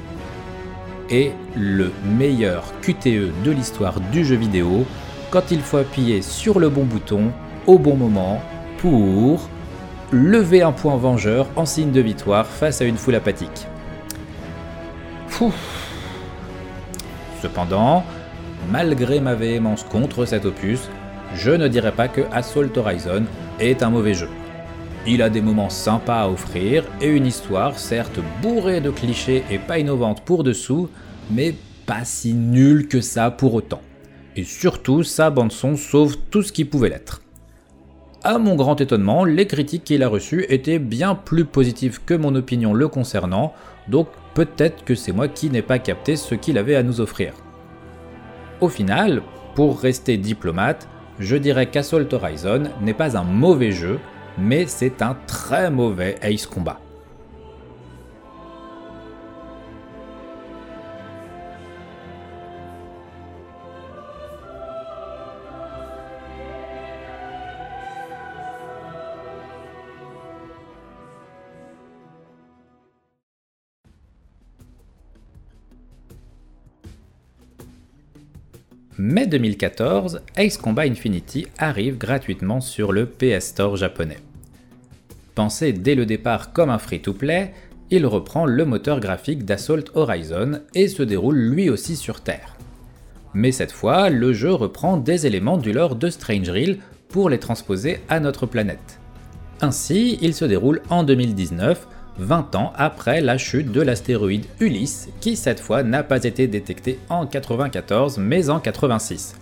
[1.10, 4.84] Et le meilleur QTE de l'histoire du jeu vidéo,
[5.30, 7.32] quand il faut appuyer sur le bon bouton
[7.66, 8.40] au bon moment
[8.78, 9.48] pour
[10.12, 13.66] lever un point vengeur en signe de victoire face à une foule apathique.
[17.42, 18.04] Cependant,
[18.70, 20.88] malgré ma véhémence contre cet opus,
[21.34, 23.24] je ne dirais pas que Assault Horizon
[23.60, 24.30] est un mauvais jeu.
[25.08, 29.58] Il a des moments sympas à offrir et une histoire certes bourrée de clichés et
[29.58, 30.88] pas innovante pour dessous,
[31.30, 31.54] mais
[31.86, 33.82] pas si nulle que ça pour autant.
[34.34, 37.22] Et surtout, sa bande son sauve tout ce qui pouvait l'être.
[38.24, 42.34] À mon grand étonnement, les critiques qu'il a reçues étaient bien plus positives que mon
[42.34, 43.52] opinion le concernant,
[43.86, 47.34] donc peut-être que c'est moi qui n'ai pas capté ce qu'il avait à nous offrir.
[48.60, 49.22] Au final,
[49.54, 50.88] pour rester diplomate,
[51.20, 54.00] je dirais qu'Assault Horizon n'est pas un mauvais jeu,
[54.38, 56.80] mais c'est un très mauvais Ace Combat.
[78.98, 84.16] Mai 2014, Ace Combat Infinity arrive gratuitement sur le PS Store japonais.
[85.36, 87.52] Pensé dès le départ comme un free-to-play,
[87.90, 92.56] il reprend le moteur graphique d'Assault Horizon et se déroule lui aussi sur Terre.
[93.34, 96.78] Mais cette fois, le jeu reprend des éléments du lore de Strange Reel
[97.10, 98.98] pour les transposer à notre planète.
[99.60, 101.86] Ainsi, il se déroule en 2019
[102.18, 106.98] 20 ans après la chute de l'astéroïde Ulysse, qui cette fois n'a pas été détecté
[107.10, 109.36] en 94 mais en 86.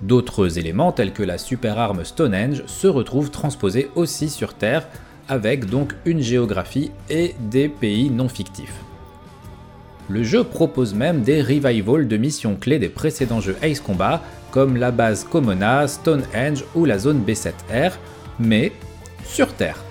[0.00, 4.88] D'autres éléments tels que la super arme Stonehenge se retrouvent transposés aussi sur Terre,
[5.30, 8.74] avec donc une géographie et des pays non fictifs.
[10.10, 14.76] Le jeu propose même des revivals de missions clés des précédents jeux Ace Combat, comme
[14.76, 17.92] la base Komona, Stonehenge ou la zone B7R,
[18.40, 18.72] mais
[19.24, 19.82] sur Terre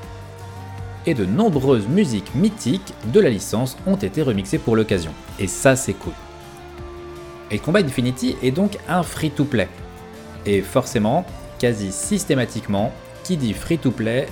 [1.05, 5.11] et de nombreuses musiques mythiques de la licence ont été remixées pour l'occasion.
[5.39, 6.13] Et ça c'est cool.
[7.49, 9.67] Et Combat Infinity est donc un free-to-play.
[10.45, 11.25] Et forcément,
[11.57, 14.27] quasi systématiquement, qui dit free-to-play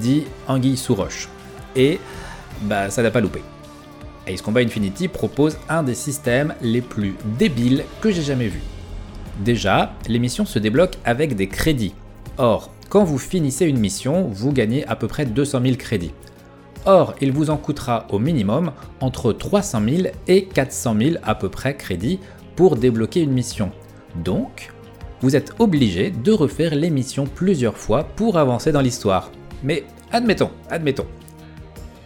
[0.00, 0.96] dit anguille sous.
[1.76, 1.98] Et
[2.62, 3.42] bah ça n'a pas loupé.
[4.26, 8.60] Ace Combat Infinity propose un des systèmes les plus débiles que j'ai jamais vu.
[9.40, 11.94] Déjà, les missions se débloquent avec des crédits.
[12.38, 16.12] Or, quand vous finissez une mission, vous gagnez à peu près 200 000 crédits.
[16.84, 21.48] Or, il vous en coûtera au minimum entre 300 000 et 400 000 à peu
[21.48, 22.20] près crédits
[22.54, 23.70] pour débloquer une mission.
[24.16, 24.72] Donc,
[25.20, 29.30] vous êtes obligé de refaire les missions plusieurs fois pour avancer dans l'histoire.
[29.62, 31.06] Mais admettons, admettons.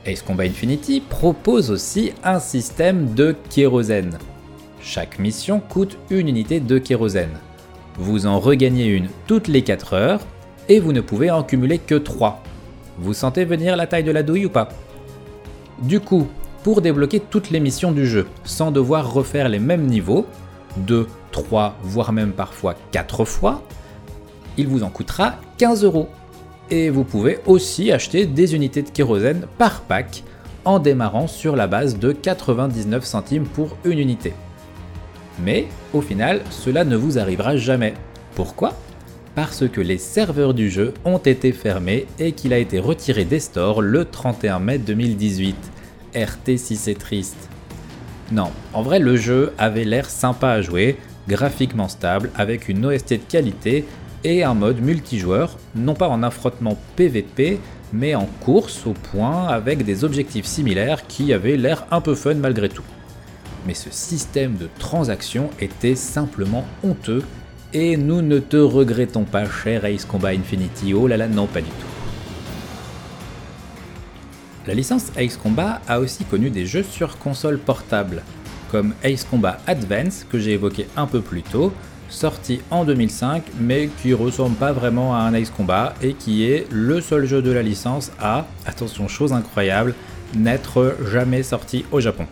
[0.04, 4.18] Ace Combat Infinity propose aussi un système de kérosène.
[4.80, 7.38] Chaque mission coûte une unité de kérosène.
[7.98, 10.20] Vous en regagnez une toutes les 4 heures
[10.68, 12.42] et vous ne pouvez en cumuler que 3.
[12.98, 14.68] Vous sentez venir la taille de la douille ou pas?
[15.82, 16.28] Du coup,
[16.62, 20.26] pour débloquer toutes les missions du jeu, sans devoir refaire les mêmes niveaux,
[20.78, 23.62] 2, 3, voire même parfois 4 fois,
[24.56, 26.08] il vous en coûtera 15 euros.
[26.70, 30.24] Et vous pouvez aussi acheter des unités de kérosène par pack
[30.64, 34.32] en démarrant sur la base de 99 centimes pour une unité.
[35.44, 37.94] Mais au final, cela ne vous arrivera jamais.
[38.34, 38.72] Pourquoi?
[39.36, 43.38] Parce que les serveurs du jeu ont été fermés et qu'il a été retiré des
[43.38, 45.56] stores le 31 mai 2018.
[46.16, 47.48] RT si c'est triste.
[48.32, 50.96] Non, en vrai le jeu avait l'air sympa à jouer,
[51.28, 53.84] graphiquement stable, avec une OST de qualité
[54.26, 57.60] et un mode multijoueur, non pas en affrontement PVP,
[57.92, 62.34] mais en course au point avec des objectifs similaires qui avaient l'air un peu fun
[62.34, 62.82] malgré tout.
[63.68, 67.22] Mais ce système de transaction était simplement honteux
[67.72, 70.92] et nous ne te regrettons pas, cher Ace Combat Infinity.
[70.92, 71.86] Oh là là, non, pas du tout.
[74.66, 78.24] La licence Ace Combat a aussi connu des jeux sur console portable,
[78.72, 81.72] comme Ace Combat Advance que j'ai évoqué un peu plus tôt,
[82.08, 86.66] sorti en 2005 mais qui ressemble pas vraiment à un Ace Combat et qui est
[86.70, 89.94] le seul jeu de la licence à, attention chose incroyable,
[90.34, 92.26] n'être jamais sorti au Japon.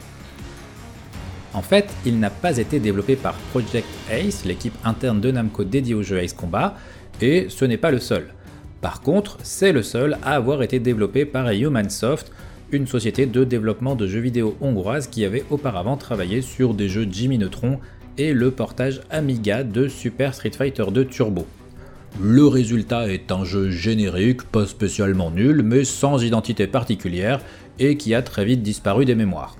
[1.53, 5.95] En fait, il n'a pas été développé par Project Ace, l'équipe interne de Namco dédiée
[5.95, 6.77] au jeu Ace Combat,
[7.20, 8.35] et ce n'est pas le seul.
[8.81, 12.33] Par contre, c'est le seul à avoir été développé par Humansoft,
[12.72, 17.07] une société de développement de jeux vidéo hongroise qui avait auparavant travaillé sur des jeux
[17.09, 17.79] Jimmy Neutron
[18.19, 21.47] et le portage Amiga de Super Street Fighter 2 Turbo.
[22.21, 27.41] Le résultat est un jeu générique, pas spécialement nul, mais sans identité particulière,
[27.79, 29.57] et qui a très vite disparu des mémoires.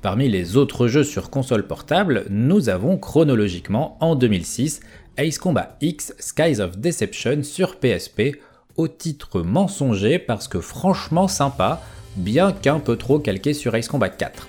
[0.00, 4.80] Parmi les autres jeux sur console portable, nous avons chronologiquement en 2006
[5.16, 8.38] Ace Combat X Skies of Deception sur PSP,
[8.76, 11.82] au titre mensonger parce que franchement sympa,
[12.16, 14.48] bien qu'un peu trop calqué sur Ace Combat 4.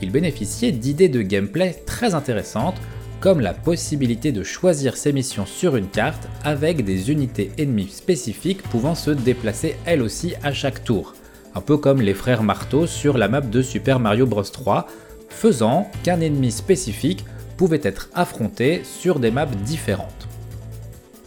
[0.00, 2.80] Il bénéficiait d'idées de gameplay très intéressantes,
[3.20, 8.62] comme la possibilité de choisir ses missions sur une carte avec des unités ennemies spécifiques
[8.62, 11.14] pouvant se déplacer elles aussi à chaque tour
[11.54, 14.86] un peu comme les frères Marteau sur la map de Super Mario Bros 3,
[15.28, 17.24] faisant qu'un ennemi spécifique
[17.56, 20.28] pouvait être affronté sur des maps différentes.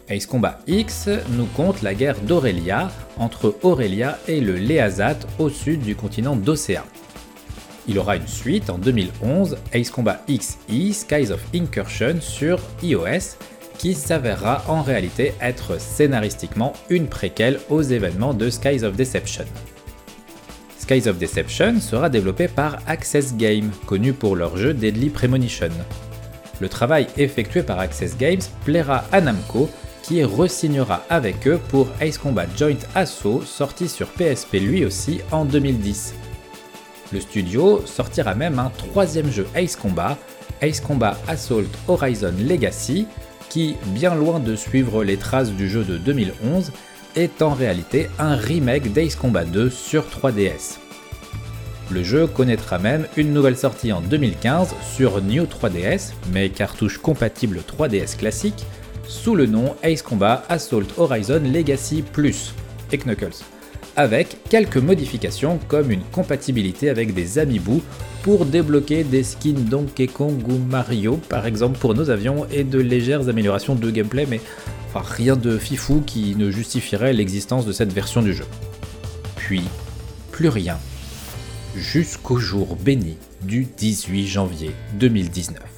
[0.09, 5.81] Ace Combat X nous compte la guerre d'Aurelia entre Aurelia et le Léazat au sud
[5.81, 6.83] du continent d'Océan.
[7.87, 13.37] Il aura une suite en 2011, Ace Combat XE Skies of Incursion sur iOS,
[13.77, 19.45] qui s'avérera en réalité être scénaristiquement une préquelle aux événements de Skies of Deception.
[20.77, 25.69] Skies of Deception sera développé par Access Games, connu pour leur jeu Deadly Premonition.
[26.59, 29.69] Le travail effectué par Access Games plaira à Namco,
[30.01, 35.45] qui resignera avec eux pour Ace Combat Joint Assault, sorti sur PSP lui aussi en
[35.45, 36.13] 2010.
[37.13, 40.17] Le studio sortira même un troisième jeu Ace Combat,
[40.61, 43.07] Ace Combat Assault Horizon Legacy,
[43.49, 46.71] qui, bien loin de suivre les traces du jeu de 2011,
[47.15, 50.79] est en réalité un remake d'Ace Combat 2 sur 3DS.
[51.89, 57.61] Le jeu connaîtra même une nouvelle sortie en 2015 sur New 3DS, mais cartouche compatible
[57.61, 58.65] 3DS classique,
[59.07, 62.53] sous le nom Ace Combat Assault Horizon Legacy Plus.
[62.91, 63.43] Et Knuckles,
[63.97, 67.81] avec quelques modifications comme une compatibilité avec des amiibo
[68.23, 72.79] pour débloquer des skins Donkey Kong ou Mario par exemple pour nos avions et de
[72.79, 74.39] légères améliorations de gameplay mais
[75.01, 78.45] rien de fifou qui ne justifierait l'existence de cette version du jeu.
[79.35, 79.63] Puis,
[80.31, 80.77] plus rien.
[81.75, 85.76] Jusqu'au jour béni du 18 janvier 2019.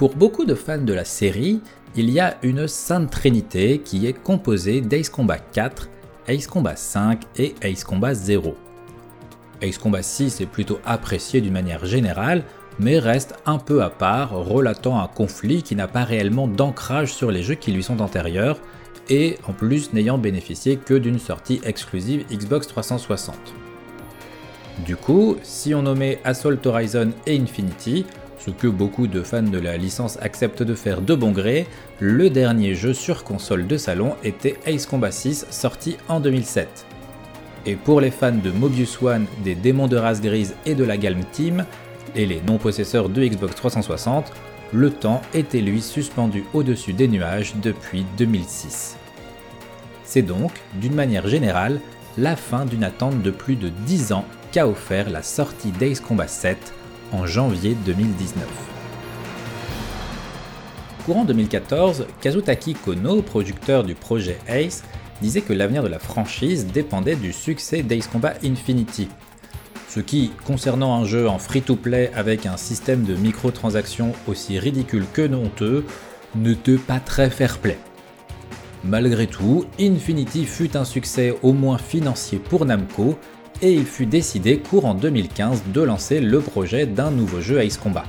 [0.00, 1.60] Pour beaucoup de fans de la série,
[1.94, 5.90] il y a une sainte trinité qui est composée d'Ace Combat 4,
[6.26, 8.54] Ace Combat 5 et Ace Combat 0.
[9.60, 12.44] Ace Combat 6 est plutôt apprécié d'une manière générale,
[12.78, 17.30] mais reste un peu à part, relatant un conflit qui n'a pas réellement d'ancrage sur
[17.30, 18.58] les jeux qui lui sont antérieurs,
[19.10, 23.36] et en plus n'ayant bénéficié que d'une sortie exclusive Xbox 360.
[24.86, 28.06] Du coup, si on nommait Assault Horizon et Infinity,
[28.44, 31.66] ce que beaucoup de fans de la licence acceptent de faire de bon gré,
[31.98, 36.86] le dernier jeu sur console de salon était Ace Combat 6 sorti en 2007.
[37.66, 40.96] Et pour les fans de Mobius One, des démons de race grise et de la
[40.96, 41.66] Galm Team,
[42.16, 44.32] et les non-possesseurs de Xbox 360,
[44.72, 48.96] le temps était lui suspendu au-dessus des nuages depuis 2006.
[50.04, 51.80] C'est donc, d'une manière générale,
[52.16, 56.26] la fin d'une attente de plus de 10 ans qu'a offert la sortie d'Ace Combat
[56.26, 56.72] 7
[57.12, 58.46] en janvier 2019.
[61.04, 64.82] Courant 2014, Kazutaki Kono, producteur du projet Ace,
[65.20, 69.08] disait que l'avenir de la franchise dépendait du succès d'Ace Combat Infinity.
[69.88, 75.22] Ce qui, concernant un jeu en free-to-play avec un système de microtransactions aussi ridicule que
[75.34, 75.84] honteux,
[76.36, 77.78] n'était pas très fair-play.
[78.84, 83.18] Malgré tout, Infinity fut un succès au moins financier pour Namco
[83.62, 88.04] et il fut décidé courant 2015 de lancer le projet d'un nouveau jeu Ace Combat.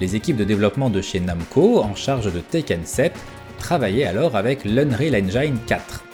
[0.00, 3.12] Les équipes de développement de chez Namco, en charge de Tekken 7,
[3.58, 6.04] travaillaient alors avec l'Unreal Engine 4.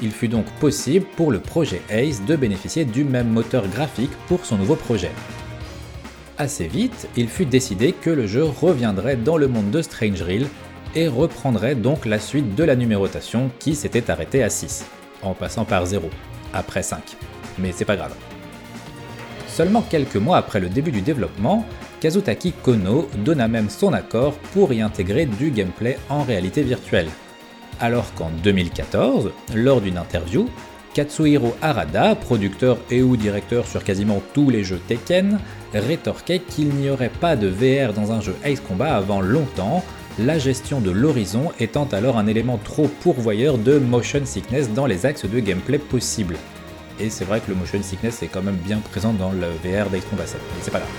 [0.00, 4.44] Il fut donc possible pour le projet Ace de bénéficier du même moteur graphique pour
[4.44, 5.10] son nouveau projet.
[6.36, 10.46] Assez vite, il fut décidé que le jeu reviendrait dans le monde de Strange Reel
[10.94, 14.86] et reprendrait donc la suite de la numérotation qui s'était arrêtée à 6,
[15.22, 16.08] en passant par 0,
[16.52, 17.16] après 5
[17.58, 18.14] mais c'est pas grave.
[19.46, 21.64] Seulement quelques mois après le début du développement,
[22.00, 27.08] Kazutaki Kono donna même son accord pour y intégrer du gameplay en réalité virtuelle.
[27.80, 30.48] Alors qu'en 2014, lors d'une interview,
[30.94, 35.38] Katsuhiro Harada, producteur et ou directeur sur quasiment tous les jeux Tekken,
[35.74, 39.84] rétorquait qu'il n'y aurait pas de VR dans un jeu Ace Combat avant longtemps,
[40.18, 45.06] la gestion de l'horizon étant alors un élément trop pourvoyeur de motion sickness dans les
[45.06, 46.36] axes de gameplay possibles.
[47.00, 49.88] Et c'est vrai que le motion sickness est quand même bien présent dans le VR
[50.10, 50.90] Combat 7, mais c'est pas grave.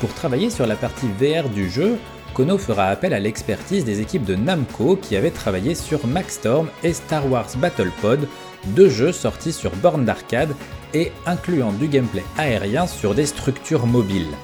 [0.00, 1.98] Pour travailler sur la partie VR du jeu,
[2.34, 6.92] Kono fera appel à l'expertise des équipes de Namco qui avaient travaillé sur Maxstorm et
[6.92, 8.28] Star Wars Battle Pod,
[8.66, 10.54] deux jeux sortis sur borne d'arcade
[10.94, 14.36] et incluant du gameplay aérien sur des structures mobiles.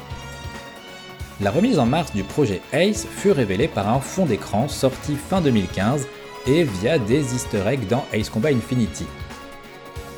[1.40, 5.42] La remise en mars du projet Ace fut révélée par un fond d'écran sorti fin
[5.42, 6.06] 2015
[6.46, 9.06] et via des easter eggs dans Ace Combat Infinity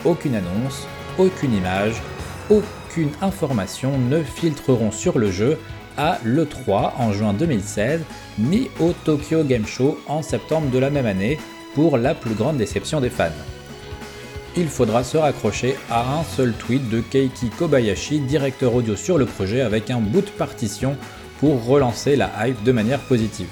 [0.04, 0.86] aucune annonce,
[1.18, 2.02] aucune image,
[2.50, 5.58] aucune information ne filtreront sur le jeu
[5.96, 8.02] à l'E3 en juin 2016,
[8.38, 11.38] ni au Tokyo Game Show en septembre de la même année,
[11.74, 13.30] pour la plus grande déception des fans.
[14.56, 19.26] Il faudra se raccrocher à un seul tweet de Keiki Kobayashi, directeur audio sur le
[19.26, 20.96] projet, avec un bout de partition
[21.38, 23.46] pour relancer la hype de manière positive.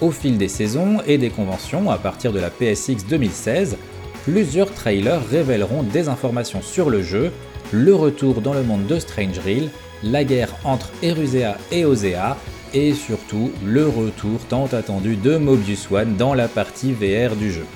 [0.00, 3.76] Au fil des saisons et des conventions, à partir de la PSX 2016,
[4.24, 7.32] plusieurs trailers révéleront des informations sur le jeu,
[7.72, 9.70] le retour dans le monde de Strange Reel,
[10.02, 12.36] la guerre entre Erusea et Osea,
[12.74, 17.66] et surtout le retour tant attendu de Mobius One dans la partie VR du jeu.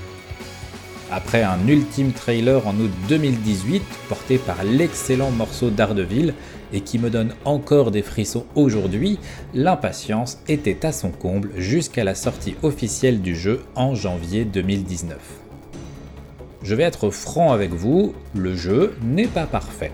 [1.11, 6.35] Après un ultime trailer en août 2018 porté par l'excellent morceau d'Ardeville
[6.73, 9.19] et qui me donne encore des frissons aujourd'hui,
[9.55, 15.46] l'impatience était à son comble jusqu'à la sortie officielle du jeu en janvier 2019.
[16.67, 19.93] Je vais être franc avec vous, le jeu n'est pas parfait.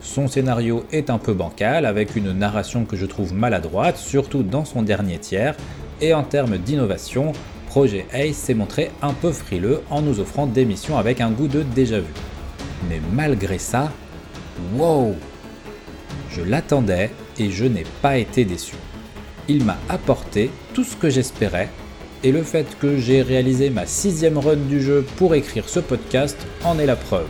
[0.00, 4.64] Son scénario est un peu bancal, avec une narration que je trouve maladroite, surtout dans
[4.64, 5.56] son dernier tiers,
[6.00, 7.32] et en termes d'innovation,
[7.66, 11.48] Projet Ace s'est montré un peu frileux en nous offrant des missions avec un goût
[11.48, 12.14] de déjà-vu.
[12.88, 13.92] Mais malgré ça,
[14.78, 15.14] wow
[16.30, 18.76] Je l'attendais et je n'ai pas été déçu.
[19.48, 21.68] Il m'a apporté tout ce que j'espérais
[22.22, 26.36] et le fait que j'ai réalisé ma sixième run du jeu pour écrire ce podcast
[26.64, 27.28] en est la preuve.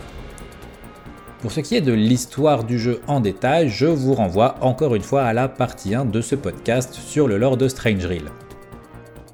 [1.40, 5.02] Pour ce qui est de l'histoire du jeu en détail, je vous renvoie encore une
[5.02, 8.30] fois à la partie 1 de ce podcast sur le lore de Strange Reel.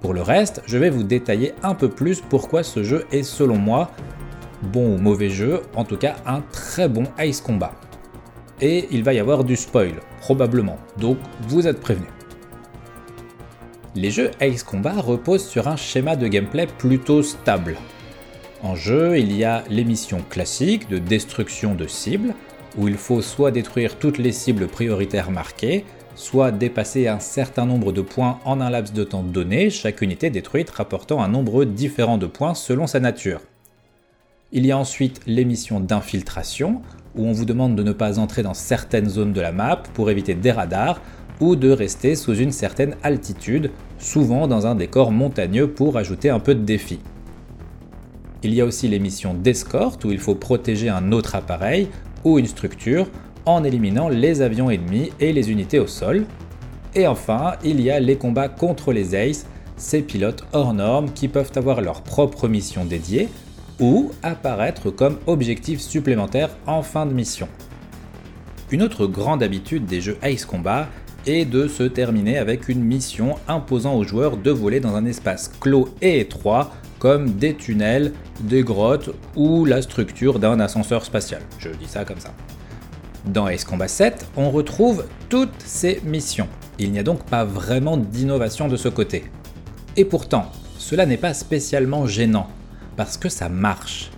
[0.01, 3.57] Pour le reste, je vais vous détailler un peu plus pourquoi ce jeu est selon
[3.57, 3.91] moi,
[4.63, 7.73] bon ou mauvais jeu, en tout cas un très bon Ice Combat.
[8.61, 12.16] Et il va y avoir du spoil, probablement, donc vous êtes prévenus.
[13.97, 17.77] Les jeux Ace Combat reposent sur un schéma de gameplay plutôt stable.
[18.63, 22.35] En jeu, il y a les missions classiques de destruction de cibles,
[22.77, 27.91] où il faut soit détruire toutes les cibles prioritaires marquées, soit dépasser un certain nombre
[27.91, 32.19] de points en un laps de temps donné, chaque unité détruite rapportant un nombre différent
[32.19, 33.41] de points selon sa nature.
[34.53, 36.83] Il y a ensuite les missions d'infiltration,
[37.15, 40.11] où on vous demande de ne pas entrer dans certaines zones de la map pour
[40.11, 41.01] éviter des radars,
[41.41, 46.41] ou de rester sous une certaine altitude, souvent dans un décor montagneux pour ajouter un
[46.41, 46.99] peu de défi.
[48.43, 51.89] Il y a aussi les missions d'escorte où il faut protéger un autre appareil
[52.25, 53.09] ou une structure
[53.45, 56.27] en éliminant les avions ennemis et les unités au sol.
[56.95, 61.29] Et enfin, il y a les combats contre les Ace, ces pilotes hors normes qui
[61.29, 63.29] peuvent avoir leur propre mission dédiée
[63.81, 67.49] ou apparaître comme objectif supplémentaire en fin de mission.
[68.71, 70.89] Une autre grande habitude des jeux Ace Combat
[71.27, 75.51] est de se terminer avec une mission imposant aux joueurs de voler dans un espace
[75.61, 81.43] clos et étroit comme des tunnels, des grottes ou la structure d'un ascenseur spatial.
[81.59, 82.33] Je dis ça comme ça.
[83.27, 86.49] Dans Ace Combat 7, on retrouve toutes ces missions.
[86.79, 89.25] Il n'y a donc pas vraiment d'innovation de ce côté.
[89.97, 92.49] Et pourtant, cela n'est pas spécialement gênant,
[92.97, 94.11] parce que ça marche.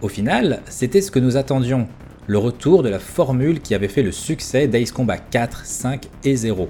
[0.00, 1.88] Au final, c'était ce que nous attendions,
[2.26, 6.36] le retour de la formule qui avait fait le succès d'Ace Combat 4, 5 et
[6.36, 6.68] 0.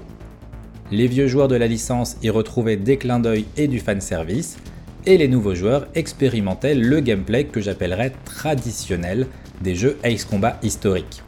[0.91, 4.57] Les vieux joueurs de la licence y retrouvaient des clins d'œil et du fanservice,
[5.05, 9.27] et les nouveaux joueurs expérimentaient le gameplay que j'appellerais traditionnel
[9.61, 11.23] des jeux Ace Combat historiques.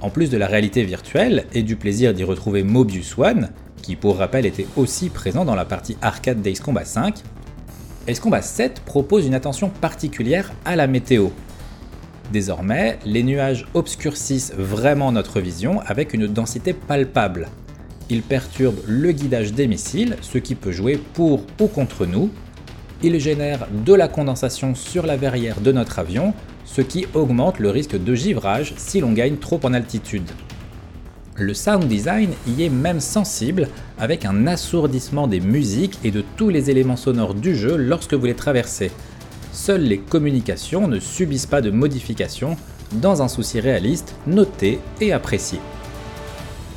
[0.00, 4.18] En plus de la réalité virtuelle et du plaisir d'y retrouver Mobius One, qui pour
[4.18, 7.22] rappel était aussi présent dans la partie arcade d'Ace Combat 5,
[8.06, 11.28] Ace Combat 7 propose une attention particulière à la météo.
[12.30, 17.48] Désormais, les nuages obscurcissent vraiment notre vision avec une densité palpable.
[18.08, 22.30] Ils perturbent le guidage des missiles, ce qui peut jouer pour ou contre nous.
[23.02, 27.70] Ils génèrent de la condensation sur la verrière de notre avion, ce qui augmente le
[27.70, 30.30] risque de givrage si l'on gagne trop en altitude.
[31.36, 33.68] Le sound design y est même sensible
[33.98, 38.26] avec un assourdissement des musiques et de tous les éléments sonores du jeu lorsque vous
[38.26, 38.90] les traversez.
[39.52, 42.56] Seules les communications ne subissent pas de modifications
[42.92, 45.60] dans un souci réaliste, noté et apprécié.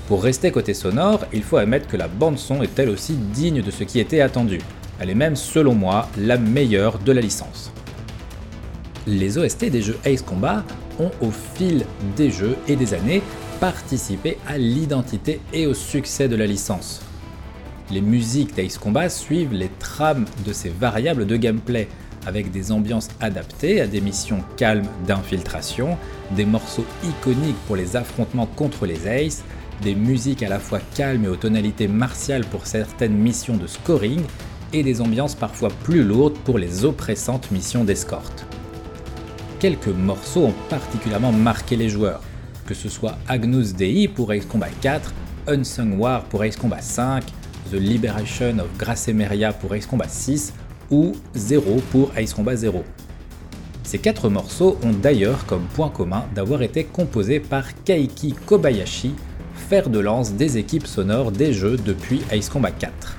[0.07, 3.61] Pour rester côté sonore, il faut admettre que la bande son est elle aussi digne
[3.61, 4.59] de ce qui était attendu.
[4.99, 7.71] Elle est même selon moi la meilleure de la licence
[9.07, 10.63] les OST des jeux Ace Combat
[10.99, 13.21] ont au fil des jeux et des années
[13.59, 17.01] participé à l'identité et au succès de la licence.
[17.91, 21.87] Les musiques d'Ace Combat suivent les trames de ces variables de gameplay,
[22.25, 25.97] avec des ambiances adaptées à des missions calmes d'infiltration,
[26.31, 29.43] des morceaux iconiques pour les affrontements contre les Ace,
[29.81, 34.21] des musiques à la fois calmes et aux tonalités martiales pour certaines missions de scoring,
[34.73, 38.45] et des ambiances parfois plus lourdes pour les oppressantes missions d'escorte.
[39.59, 42.21] Quelques morceaux ont particulièrement marqué les joueurs,
[42.65, 45.13] que ce soit Agnus Dei pour Ace Combat 4,
[45.47, 47.23] Unsung War pour Ace Combat 5,
[47.71, 50.53] The Liberation of Gracemeria pour Ace Combat 6
[50.91, 52.83] ou Zero pour Ace Combat 0.
[53.83, 59.13] Ces quatre morceaux ont d'ailleurs comme point commun d'avoir été composés par Kaiki Kobayashi,
[59.69, 63.17] fer de lance des équipes sonores des jeux depuis Ace Combat 4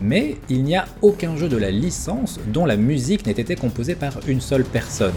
[0.00, 3.94] mais il n'y a aucun jeu de la licence dont la musique n'ait été composée
[3.94, 5.14] par une seule personne.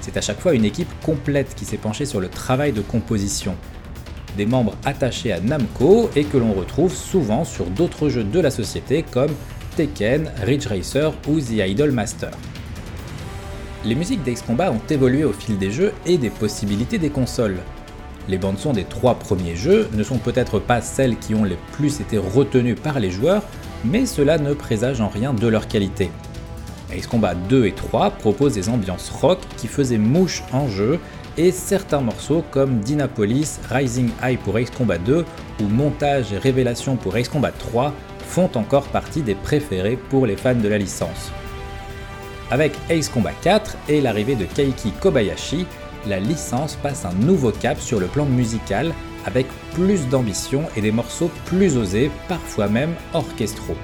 [0.00, 3.56] C'est à chaque fois une équipe complète qui s'est penchée sur le travail de composition.
[4.36, 8.50] Des membres attachés à Namco et que l'on retrouve souvent sur d'autres jeux de la
[8.50, 9.30] société comme
[9.76, 12.30] Tekken, Ridge Racer ou The Idol Master.
[13.84, 17.58] Les musiques d'Ace Combat ont évolué au fil des jeux et des possibilités des consoles.
[18.26, 21.58] Les bandes son des trois premiers jeux ne sont peut-être pas celles qui ont les
[21.72, 23.42] plus été retenues par les joueurs,
[23.84, 26.10] mais cela ne présage en rien de leur qualité.
[26.90, 30.98] Ace Combat 2 et 3 proposent des ambiances rock qui faisaient mouche en jeu,
[31.36, 35.24] et certains morceaux comme Dinapolis, Rising High pour Ace Combat 2
[35.60, 37.92] ou Montage et Révélation pour Ace Combat 3
[38.26, 41.30] font encore partie des préférés pour les fans de la licence.
[42.50, 45.66] Avec Ace Combat 4 et l'arrivée de Kaiki Kobayashi,
[46.06, 48.92] la licence passe un nouveau cap sur le plan musical
[49.24, 53.76] avec plus d'ambition et des morceaux plus osés, parfois même orchestraux.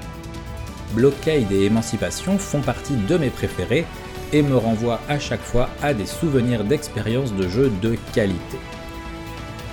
[0.93, 3.85] Blockade et Émancipation font partie de mes préférés
[4.31, 8.57] et me renvoient à chaque fois à des souvenirs d'expériences de jeu de qualité.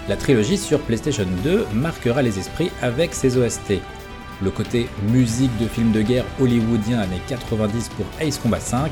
[0.09, 3.75] La trilogie sur PlayStation 2 marquera les esprits avec ses OST.
[4.43, 8.91] Le côté musique de film de guerre hollywoodien années 90 pour Ace Combat 5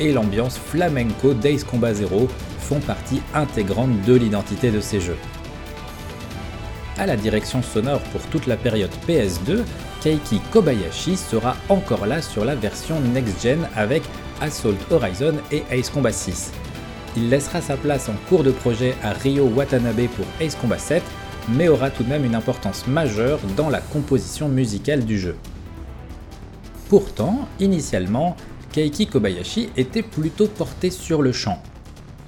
[0.00, 2.28] et l'ambiance flamenco d'Ace Combat 0
[2.60, 5.18] font partie intégrante de l'identité de ces jeux
[6.98, 9.62] à la direction sonore pour toute la période PS2,
[10.02, 14.02] Keiki Kobayashi sera encore là sur la version next-gen avec
[14.40, 16.52] Assault Horizon et Ace Combat 6.
[17.16, 21.02] Il laissera sa place en cours de projet à Ryo Watanabe pour Ace Combat 7,
[21.50, 25.36] mais aura tout de même une importance majeure dans la composition musicale du jeu.
[26.88, 28.36] Pourtant, initialement,
[28.72, 31.62] Keiki Kobayashi était plutôt porté sur le chant.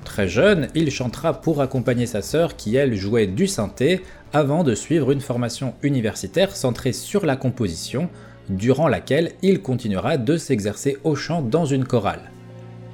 [0.04, 4.02] Très jeune, il chantera pour accompagner sa sœur qui elle jouait du synthé
[4.32, 8.08] avant de suivre une formation universitaire centrée sur la composition,
[8.48, 12.30] durant laquelle il continuera de s'exercer au chant dans une chorale.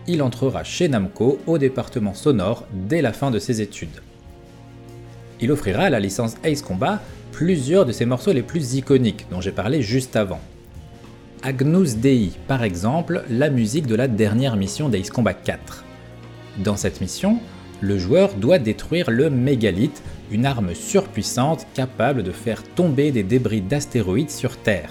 [0.07, 4.03] Il entrera chez Namco au département sonore dès la fin de ses études.
[5.41, 7.01] Il offrira à la licence Ace Combat
[7.32, 10.41] plusieurs de ses morceaux les plus iconiques dont j'ai parlé juste avant.
[11.43, 15.84] Agnus Dei, par exemple, la musique de la dernière mission d'Ace Combat 4.
[16.64, 17.39] Dans cette mission,
[17.82, 23.61] le joueur doit détruire le mégalith, une arme surpuissante capable de faire tomber des débris
[23.61, 24.91] d'astéroïdes sur Terre.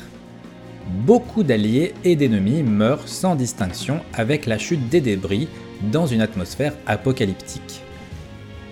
[1.06, 5.48] Beaucoup d'alliés et d'ennemis meurent sans distinction avec la chute des débris
[5.92, 7.82] dans une atmosphère apocalyptique.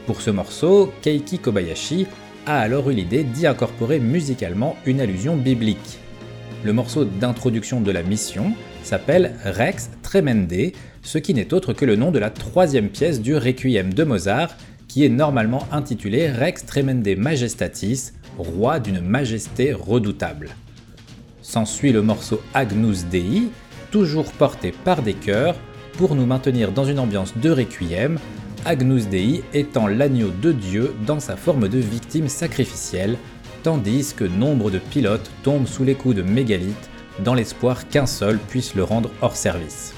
[0.05, 2.07] Pour ce morceau, Keiki Kobayashi
[2.45, 5.99] a alors eu l'idée d'y incorporer musicalement une allusion biblique.
[6.65, 10.73] Le morceau d'introduction de la mission s'appelle Rex Tremende,
[11.03, 14.57] ce qui n'est autre que le nom de la troisième pièce du Requiem de Mozart,
[14.89, 20.49] qui est normalement intitulée Rex Tremende Majestatis, roi d'une majesté redoutable.
[21.41, 23.43] S'ensuit le morceau Agnus Dei,
[23.89, 25.55] toujours porté par des chœurs,
[25.93, 28.19] pour nous maintenir dans une ambiance de Requiem,
[28.65, 33.17] Agnus Dei étant l'agneau de Dieu dans sa forme de victime sacrificielle,
[33.61, 36.89] tandis que nombre de pilotes tombent sous les coups de mégalithes
[37.23, 39.93] dans l'espoir qu'un seul puisse le rendre hors service.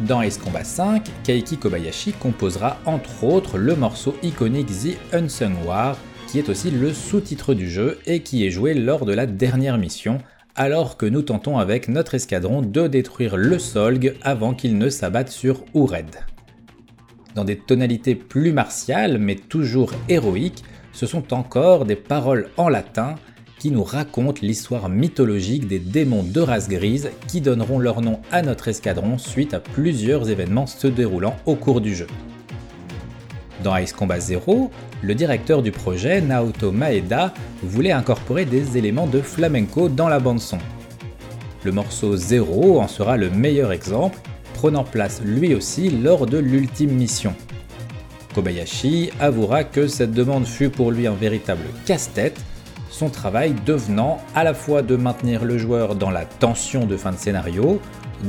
[0.00, 5.96] Dans Ace Combat 5, Keiki Kobayashi composera entre autres le morceau iconique The Unsung War,
[6.26, 9.78] qui est aussi le sous-titre du jeu et qui est joué lors de la dernière
[9.78, 10.18] mission,
[10.56, 15.30] alors que nous tentons avec notre escadron de détruire le Solg avant qu'il ne s'abatte
[15.30, 16.24] sur Ured.
[17.34, 20.62] Dans des tonalités plus martiales mais toujours héroïques,
[20.92, 23.16] ce sont encore des paroles en latin
[23.58, 28.42] qui nous racontent l'histoire mythologique des démons de race grise qui donneront leur nom à
[28.42, 32.06] notre escadron suite à plusieurs événements se déroulant au cours du jeu.
[33.64, 34.70] Dans Ice Combat 0,
[35.02, 37.32] le directeur du projet, Naoto Maeda,
[37.62, 40.58] voulait incorporer des éléments de flamenco dans la bande-son.
[41.64, 44.18] Le morceau 0 en sera le meilleur exemple,
[44.54, 47.34] prenant place lui aussi lors de l'ultime mission.
[48.34, 52.40] Kobayashi avouera que cette demande fut pour lui un véritable casse-tête,
[52.90, 57.12] son travail devenant à la fois de maintenir le joueur dans la tension de fin
[57.12, 57.80] de scénario,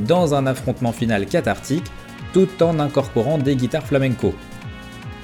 [0.06, 1.86] dans un affrontement final cathartique,
[2.32, 4.34] tout en incorporant des guitares flamenco.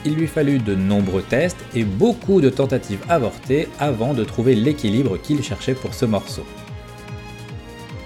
[0.05, 5.17] Il lui fallut de nombreux tests et beaucoup de tentatives avortées avant de trouver l'équilibre
[5.17, 6.45] qu'il cherchait pour ce morceau.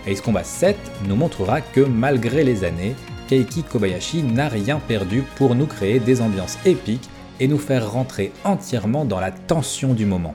[0.06, 0.76] Ace Combat 7
[1.08, 2.94] nous montrera que malgré les années,
[3.26, 7.08] Keiki Kobayashi n'a rien perdu pour nous créer des ambiances épiques
[7.40, 10.34] et nous faire rentrer entièrement dans la tension du moment.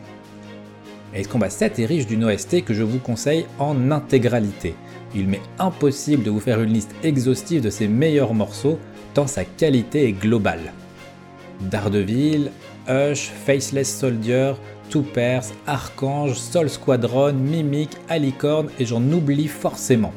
[1.15, 4.76] Ace Combat 7 est riche d'une OST que je vous conseille en intégralité.
[5.15, 8.78] Il m'est impossible de vous faire une liste exhaustive de ses meilleurs morceaux
[9.13, 10.74] tant sa qualité est globale.
[11.61, 12.51] Daredevil,
[12.89, 14.53] Hush, Faceless Soldier,
[14.91, 20.13] Two Pairs, Archange, Soul Squadron, Mimic, Alicorn et j'en oublie forcément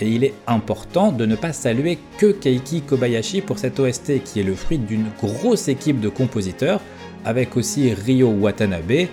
[0.00, 4.40] et il est important de ne pas saluer que Keiki Kobayashi pour cette OST qui
[4.40, 6.80] est le fruit d'une grosse équipe de compositeurs,
[7.24, 9.08] avec aussi Ryo Watanabe,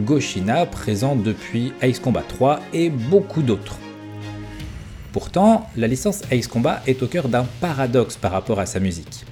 [0.00, 3.78] Goshina présent depuis Ace Combat 3 et beaucoup d'autres.
[5.12, 9.26] Pourtant, la licence Ace Combat est au cœur d'un paradoxe par rapport à sa musique.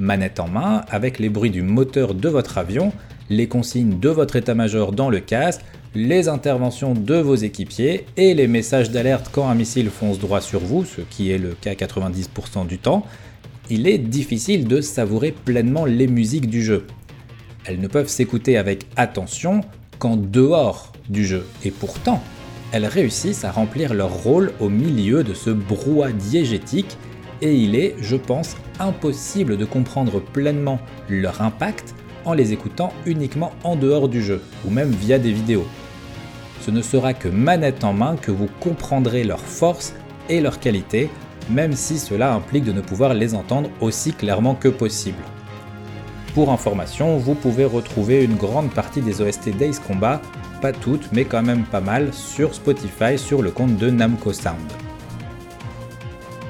[0.00, 2.92] Manette en main, avec les bruits du moteur de votre avion,
[3.30, 5.62] les consignes de votre état-major dans le casque,
[5.94, 10.60] les interventions de vos équipiers et les messages d'alerte quand un missile fonce droit sur
[10.60, 13.06] vous, ce qui est le cas 90% du temps,
[13.70, 16.86] il est difficile de savourer pleinement les musiques du jeu.
[17.64, 19.60] Elles ne peuvent s'écouter avec attention
[19.98, 22.22] qu'en dehors du jeu, et pourtant,
[22.72, 26.96] elles réussissent à remplir leur rôle au milieu de ce brouhaha diégétique,
[27.42, 30.78] et il est, je pense, impossible de comprendre pleinement
[31.08, 31.94] leur impact
[32.24, 35.66] en les écoutant uniquement en dehors du jeu, ou même via des vidéos.
[36.60, 39.94] Ce ne sera que manette en main que vous comprendrez leur force
[40.28, 41.10] et leur qualité,
[41.48, 45.22] même si cela implique de ne pouvoir les entendre aussi clairement que possible.
[46.34, 50.20] Pour information, vous pouvez retrouver une grande partie des OST Days Combat,
[50.62, 54.56] pas toutes mais quand même pas mal, sur Spotify sur le compte de Namco Sound.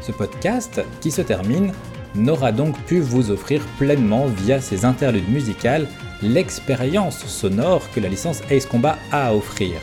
[0.03, 1.73] Ce podcast, qui se termine,
[2.15, 5.87] n'aura donc pu vous offrir pleinement via ses interludes musicales
[6.23, 9.81] l'expérience sonore que la licence Ace Combat a à offrir.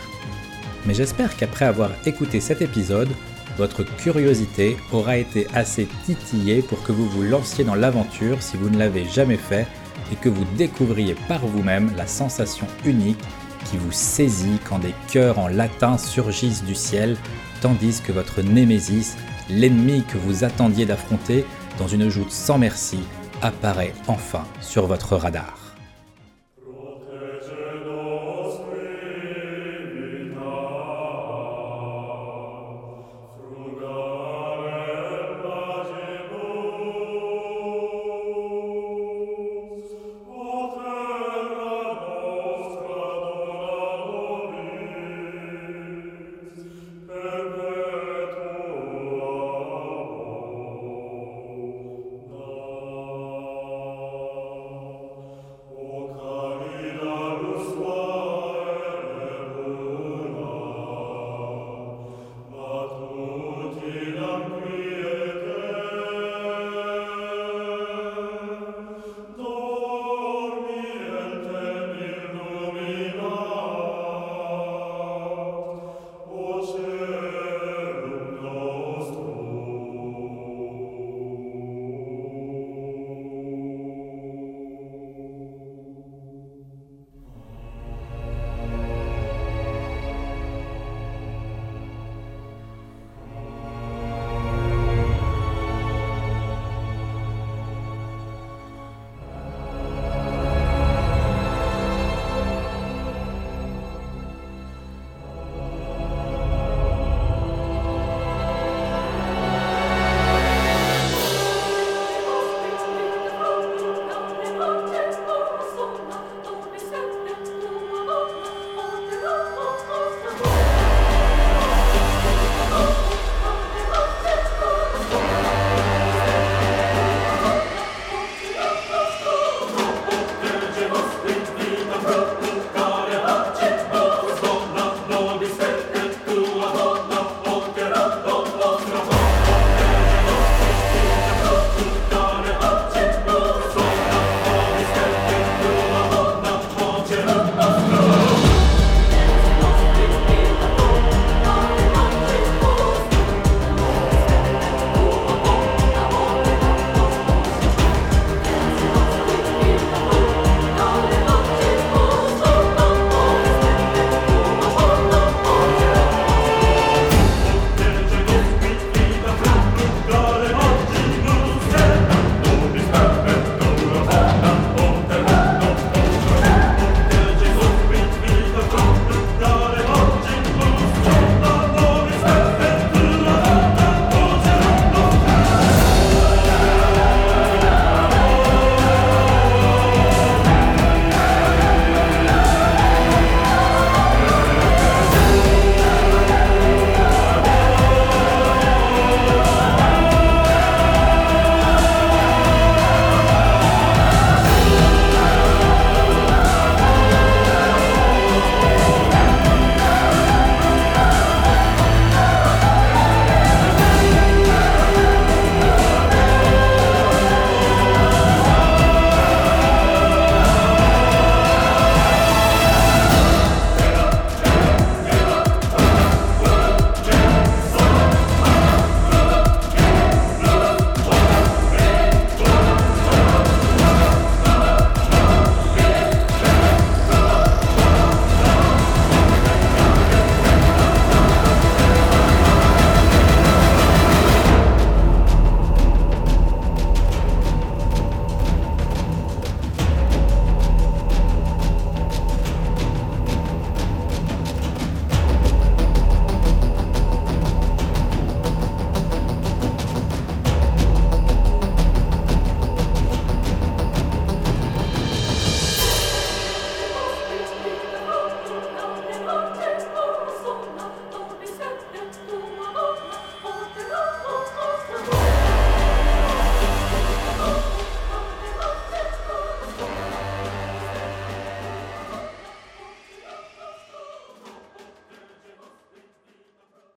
[0.85, 3.09] Mais j'espère qu'après avoir écouté cet épisode,
[3.57, 8.69] votre curiosité aura été assez titillée pour que vous vous lanciez dans l'aventure si vous
[8.69, 9.67] ne l'avez jamais fait
[10.11, 13.19] et que vous découvriez par vous-même la sensation unique
[13.65, 17.17] qui vous saisit quand des cœurs en latin surgissent du ciel,
[17.61, 19.17] tandis que votre némésis,
[19.49, 21.45] l'ennemi que vous attendiez d'affronter,
[21.77, 22.99] dans une joute sans merci
[23.41, 25.56] apparaît enfin sur votre radar.